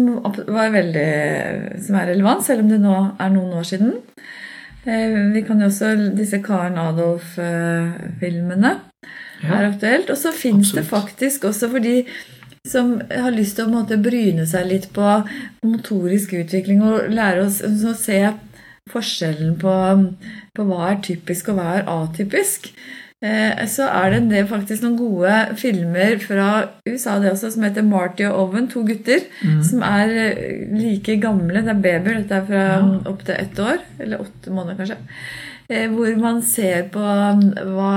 var 0.51 0.75
veldig, 0.75 1.09
som 1.87 1.99
er 2.01 2.11
relevant, 2.13 2.45
selv 2.45 2.65
om 2.65 2.71
det 2.71 2.81
nå 2.83 2.95
er 3.15 3.33
noen 3.33 3.59
år 3.61 3.67
siden. 3.67 3.99
Eh, 4.85 5.33
vi 5.33 5.43
kan 5.45 5.59
jo 5.61 5.67
også 5.69 5.93
Disse 6.17 6.39
Karen 6.41 6.77
Adolf-filmene 6.81 8.71
ja, 9.43 9.57
er 9.59 9.67
aktuelt. 9.69 10.09
Og 10.09 10.17
så 10.17 10.31
fins 10.33 10.71
det 10.77 10.85
faktisk 10.89 11.45
også 11.49 11.69
for 11.73 11.79
de 11.83 12.05
som 12.67 13.01
har 13.09 13.33
lyst 13.33 13.57
til 13.57 13.65
å 13.65 13.73
måte, 13.73 13.97
bryne 13.97 14.45
seg 14.49 14.67
litt 14.69 14.87
på 14.93 15.05
motorisk 15.65 16.35
utvikling 16.37 16.83
og 16.85 17.09
lære 17.09 17.47
oss 17.47 17.61
å 17.65 17.93
se 17.97 18.19
forskjellen 18.91 19.55
på, 19.61 19.73
på 20.57 20.65
hva 20.67 20.91
er 20.91 21.01
typisk 21.05 21.49
og 21.49 21.57
hva 21.57 21.67
er 21.79 21.89
atypisk. 21.89 22.69
Eh, 23.21 23.67
så 23.69 23.85
er 23.85 24.15
det, 24.15 24.21
det 24.31 24.47
faktisk 24.49 24.81
noen 24.81 24.97
gode 24.97 25.33
filmer 25.61 26.15
fra 26.23 26.47
USA 26.87 27.19
det 27.21 27.35
også, 27.35 27.51
som 27.53 27.67
heter 27.67 27.85
Marty 27.85 28.25
og 28.25 28.47
Owen, 28.47 28.65
to 28.71 28.81
gutter, 28.87 29.21
mm. 29.45 29.59
som 29.67 29.85
er 29.85 30.15
eh, 30.23 30.65
like 30.73 31.19
gamle. 31.21 31.61
Det 31.61 31.69
er 31.75 31.83
babyer, 31.85 32.17
dette 32.23 32.39
er 32.39 32.49
fra 32.49 32.65
ja. 32.71 32.81
opptil 33.11 33.37
ett 33.37 33.61
år, 33.61 33.77
eller 34.01 34.25
åtte 34.25 34.53
måneder 34.55 34.81
kanskje. 34.81 34.97
Eh, 35.69 35.85
hvor 35.93 36.17
man 36.19 36.41
ser 36.43 36.89
på 36.91 36.99
um, 36.99 37.43
hva, 37.77 37.91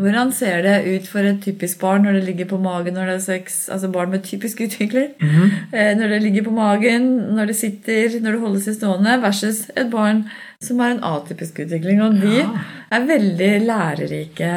Hvordan 0.00 0.32
ser 0.34 0.64
det 0.64 0.78
ut 0.88 1.12
for 1.12 1.28
et 1.28 1.44
typisk 1.44 1.78
barn 1.84 2.02
når 2.08 2.16
det 2.16 2.24
ligger 2.30 2.48
på 2.50 2.62
magen 2.64 2.96
når 2.96 3.12
det 3.12 3.18
er 3.18 3.22
sex? 3.26 3.60
Altså 3.68 3.92
barn 3.92 4.10
med 4.16 4.24
typisk 4.24 4.64
utvikler. 4.64 5.12
Mm. 5.20 5.76
Når 6.00 6.16
det 6.16 6.22
ligger 6.24 6.48
på 6.48 6.56
magen, 6.56 7.12
når 7.36 7.52
det 7.52 7.60
sitter, 7.60 8.16
når 8.16 8.32
det 8.32 8.42
holder 8.48 8.64
seg 8.64 8.80
stående, 8.80 9.20
versus 9.22 9.66
et 9.76 9.92
barn 9.92 10.24
som 10.62 10.82
har 10.82 10.94
en 10.94 11.04
atypisk 11.04 11.62
utvikling. 11.64 12.02
Og 12.04 12.18
de 12.22 12.42
er 12.44 13.06
veldig 13.10 13.52
lærerike. 13.66 14.50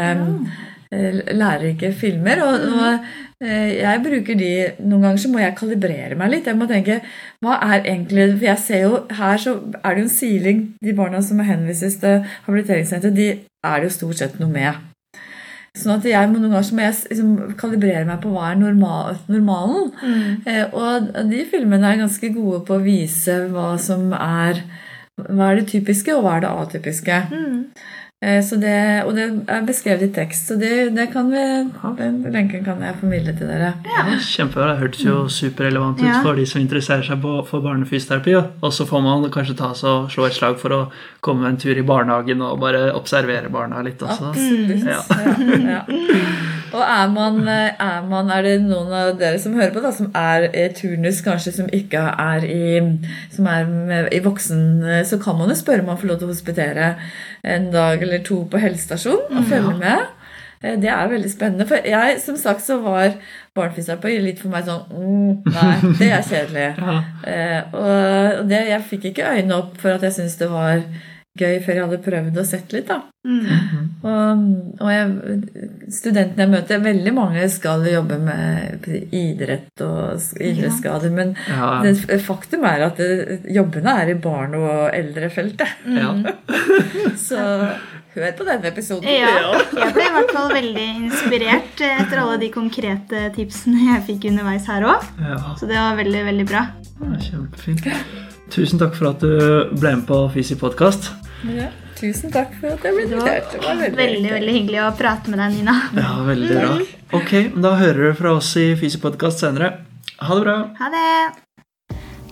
Eh, 0.91 1.21
lærerike 1.35 1.91
filmer. 1.93 2.41
Og, 2.43 2.59
mm. 2.59 2.73
og 2.79 3.47
eh, 3.47 3.73
jeg 3.77 4.03
bruker 4.03 4.37
de 4.39 4.51
Noen 4.79 5.01
ganger 5.03 5.17
så 5.19 5.31
må 5.31 5.41
jeg 5.41 5.55
kalibrere 5.59 6.15
meg 6.19 6.31
litt. 6.31 6.47
Jeg 6.47 6.59
må 6.59 6.67
tenke 6.69 7.01
hva 7.43 7.57
er 7.65 7.81
egentlig 7.81 8.29
For 8.37 8.47
jeg 8.47 8.63
ser 8.63 8.85
jo 8.85 9.01
her 9.19 9.41
så 9.43 9.57
er 9.83 9.89
det 9.89 10.03
jo 10.03 10.07
en 10.07 10.13
siling. 10.15 10.61
De 10.83 10.95
barna 10.95 11.21
som 11.21 11.43
henvises 11.43 11.99
til 11.99 12.21
habiliteringssenter, 12.47 13.11
de 13.11 13.27
er 13.37 13.81
det 13.81 13.89
jo 13.89 13.97
stort 13.97 14.21
sett 14.21 14.39
noe 14.39 14.53
med. 14.53 14.79
Sånn 15.77 15.99
at 15.99 16.07
jeg 16.09 16.29
må 16.31 16.39
noen 16.39 16.55
ganger 16.55 16.65
så 16.65 16.77
må 16.77 16.85
jeg 16.85 16.95
liksom 17.11 17.55
kalibrere 17.59 18.07
meg 18.07 18.21
på 18.23 18.31
hva 18.33 18.51
er 18.51 18.59
normal, 18.61 19.19
normalen. 19.29 19.91
Mm. 20.01 20.47
Eh, 20.47 20.65
og 20.71 21.11
de 21.29 21.43
filmene 21.51 21.91
er 21.91 22.01
ganske 22.01 22.31
gode 22.33 22.63
på 22.65 22.77
å 22.77 22.85
vise 22.85 23.41
hva 23.51 23.73
som 23.81 24.09
er 24.15 24.63
hva 25.17 25.51
er 25.51 25.61
det 25.61 25.67
typiske, 25.71 26.15
og 26.15 26.25
hva 26.25 26.37
er 26.37 26.45
det 26.45 26.51
atypiske? 26.51 27.21
Mm. 27.31 27.61
Eh, 28.17 28.41
det, 28.41 29.03
og 29.05 29.11
det 29.13 29.25
er 29.45 29.65
beskrevet 29.67 30.07
i 30.07 30.13
tekst, 30.13 30.47
så 30.49 30.55
det, 30.57 30.71
det 30.97 31.03
kan 31.13 31.27
vi, 31.29 31.41
den 31.99 32.15
lenken 32.33 32.63
kan 32.65 32.81
jeg 32.81 32.95
formidle 32.97 33.35
til 33.37 33.45
dere. 33.45 33.75
Ja. 33.85 34.07
Kjempebra. 34.17 34.71
Det 34.71 34.79
hørtes 34.79 35.03
jo 35.05 35.17
superrelevant 35.29 36.01
ut 36.01 36.07
ja. 36.07 36.23
for 36.25 36.33
de 36.33 36.47
som 36.49 36.63
interesserer 36.63 37.05
seg 37.05 37.21
for 37.21 37.61
barnefysioterapi. 37.61 38.33
Og 38.65 38.73
så 38.73 38.87
får 38.89 39.03
man 39.05 39.29
kanskje 39.29 39.59
ta 39.59 39.69
og 39.69 40.09
slå 40.09 40.25
et 40.25 40.37
slag 40.39 40.57
for 40.57 40.73
å 40.73 40.81
komme 41.21 41.45
en 41.45 41.61
tur 41.61 41.77
i 41.77 41.85
barnehagen 41.85 42.41
og 42.41 42.57
bare 42.63 42.87
observere 42.97 43.53
barna 43.53 43.85
litt 43.85 44.01
også. 44.01 44.33
Absolutt. 44.33 44.81
Ja. 44.87 45.85
Og 46.75 46.81
er 46.83 47.07
man, 47.13 47.37
er 47.47 48.01
man, 48.09 48.33
er 48.33 48.43
det 48.43 48.57
noen 48.65 48.89
av 48.91 49.13
dere 49.21 49.37
som 49.39 49.53
hører 49.55 49.71
på, 49.75 49.81
da, 49.85 49.93
som 49.93 50.09
er 50.17 50.49
i 50.49 50.65
turnus, 50.75 51.21
kanskje 51.25 51.53
som 51.61 51.69
ikke 51.73 52.01
er 52.01 52.49
i, 52.49 52.81
som 53.33 53.47
er 53.53 53.69
med, 53.69 54.09
i 54.11 54.19
voksen, 54.25 54.65
så 55.07 55.21
kan 55.21 55.37
man 55.39 55.53
jo 55.53 55.61
spørre 55.61 55.85
om 55.85 55.93
man 55.93 56.01
får 56.01 56.11
lov 56.11 56.19
til 56.19 56.27
å 56.27 56.33
hospitere 56.33 56.91
en 57.55 57.71
dag 57.73 58.03
eller 58.03 58.23
to 58.25 58.43
på 58.51 58.61
helsestasjonen 58.61 59.33
og 59.39 59.43
mm, 59.43 59.49
følge 59.49 59.73
med. 59.79 60.05
Eh, 60.61 60.77
det 60.81 60.89
er 60.93 61.11
veldig 61.11 61.31
spennende. 61.31 61.67
For 61.69 61.85
jeg, 61.85 62.17
som 62.23 62.37
sagt, 62.37 62.65
så 62.65 62.79
var 62.83 63.17
barnefysioterapi 63.57 64.17
litt 64.23 64.41
for 64.41 64.53
meg 64.53 64.67
sånn 64.67 64.87
mm, 64.91 65.51
Nei, 65.53 65.75
det 65.99 66.09
er 66.13 66.25
kjedelig. 66.25 66.69
ja. 66.87 66.97
eh, 67.33 67.77
og 67.77 68.49
det, 68.49 68.63
jeg 68.71 68.89
fikk 68.93 69.11
ikke 69.11 69.35
øynene 69.35 69.61
opp 69.61 69.77
for 69.81 69.97
at 69.97 70.07
jeg 70.07 70.17
syntes 70.17 70.39
det 70.41 70.49
var 70.53 70.83
gøy 71.39 71.59
før 71.65 71.77
jeg 71.77 71.83
hadde 71.85 71.99
prøvd 72.05 72.39
og 72.41 72.47
sett 72.49 72.73
litt, 72.75 72.87
da. 72.89 73.01
Mm. 73.27 73.87
Og, 74.07 74.43
og, 74.79 74.87
jeg 74.91 75.91
studentene 75.91 76.45
jeg 76.45 76.51
møter, 76.53 76.79
veldig 76.85 77.13
mange 77.15 77.43
skal 77.51 77.83
jobbe 77.91 78.17
med 78.23 78.87
idrett 79.15 79.83
og 79.83 80.21
idrettsskader. 80.39 81.11
Men 81.13 81.35
Ja. 81.49 81.81
det 81.83 82.21
faktum 82.23 82.63
er 82.67 82.85
at 82.87 82.97
det, 83.01 83.41
jobbene 83.51 83.97
er 84.03 84.13
i 84.13 84.17
barn- 84.23 84.55
og 84.55 84.89
eldrefeltet. 84.95 85.67
Ja. 85.91 86.13
Så 87.27 87.37
hør 88.17 88.31
på 88.37 88.47
denne 88.47 88.71
episoden. 88.71 89.05
Ja, 89.11 89.51
jeg 89.77 89.93
ble 89.93 90.07
i 90.07 90.13
hvert 90.15 90.31
fall 90.33 90.53
veldig 90.55 90.85
inspirert 91.03 91.83
eh, 91.85 91.99
etter 92.01 92.23
alle 92.23 92.39
de 92.41 92.49
konkrete 92.53 93.27
tipsene 93.35 93.91
jeg 93.91 94.05
fikk 94.07 94.29
underveis 94.31 94.65
her 94.71 94.87
òg. 94.89 95.05
ja. 95.21 95.37
Så 95.59 95.69
det 95.69 95.77
var 95.77 95.99
veldig, 95.99 96.23
veldig 96.31 96.47
bra. 96.49 96.63
Ja, 97.03 97.19
Kjempefint. 97.27 97.85
Tusen 98.49 98.79
takk 98.79 98.95
for 98.95 99.11
at 99.11 99.21
du 99.21 99.75
ble 99.77 99.97
med 99.99 100.07
på 100.07 100.23
Fisi 100.33 100.55
podkast. 100.57 101.11
Ja, 101.45 101.67
tusen 101.99 102.31
takk 102.33 102.55
for 102.57 102.73
at 102.73 102.85
jeg 102.85 102.95
ble 102.95 103.05
Det 103.09 103.17
var 103.19 103.27
invitert. 103.27 103.51
Det 103.53 103.63
var 103.65 103.81
veldig, 103.81 103.97
veldig, 103.99 104.31
veldig 104.33 104.53
hyggelig 104.55 104.79
å 104.83 104.91
prate 104.97 105.33
med 105.33 105.41
deg, 105.43 105.57
Nina. 105.59 105.75
Ja, 105.97 106.13
veldig 106.25 106.53
bra. 106.55 106.69
Ok, 107.17 107.33
da 107.61 107.73
hører 107.77 108.09
du 108.09 108.15
fra 108.17 108.37
oss 108.39 108.53
i 108.57 108.71
Fysi-podkast 108.79 109.43
senere. 109.45 109.73
Ha 110.17 110.37
det 110.37 110.47
bra. 110.47 110.57
Ha 110.79 110.89
det! 110.93 111.11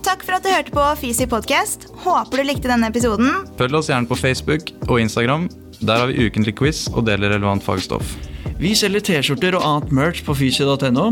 Takk 0.06 0.22
for 0.22 0.36
at 0.36 0.44
du 0.44 0.50
hørte 0.52 0.74
på 0.74 0.86
Fysi-podkast. 1.02 1.88
Håper 2.04 2.42
du 2.42 2.46
likte 2.46 2.70
denne 2.70 2.90
episoden. 2.92 3.30
Følg 3.58 3.78
oss 3.78 3.90
gjerne 3.90 4.10
på 4.10 4.18
Facebook 4.18 4.70
og 4.88 5.00
Instagram. 5.02 5.48
Der 5.80 6.02
har 6.02 6.10
vi 6.10 6.26
ukentlig 6.26 6.56
quiz 6.58 6.86
og 6.92 7.06
deler 7.08 7.34
relevant 7.34 7.64
fagstoff. 7.66 8.14
Vi 8.56 8.70
selger 8.78 9.02
T-skjorter 9.04 9.58
og 9.58 9.64
annet 9.66 9.90
merch 9.92 10.22
på 10.24 10.34
fysi.no. 10.38 11.08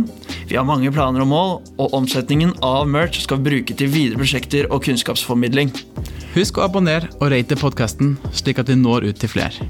Vi 0.49 0.57
har 0.57 0.65
mange 0.65 0.93
planer 0.95 1.25
og 1.25 1.29
mål, 1.29 1.51
og 1.77 1.97
omsetningen 1.99 2.55
av 2.65 2.87
merch 2.89 3.19
skal 3.27 3.43
vi 3.43 3.51
bruke 3.51 3.77
til 3.77 3.91
videre 3.93 4.23
prosjekter 4.23 4.71
og 4.71 4.87
kunnskapsformidling. 4.87 5.75
Husk 6.35 6.57
å 6.59 6.65
abonnere 6.67 7.13
og 7.21 7.29
rate 7.31 7.55
podkasten, 7.55 8.17
slik 8.35 8.59
at 8.59 8.67
vi 8.67 8.75
når 8.75 9.07
ut 9.07 9.21
til 9.23 9.31
flere. 9.31 9.69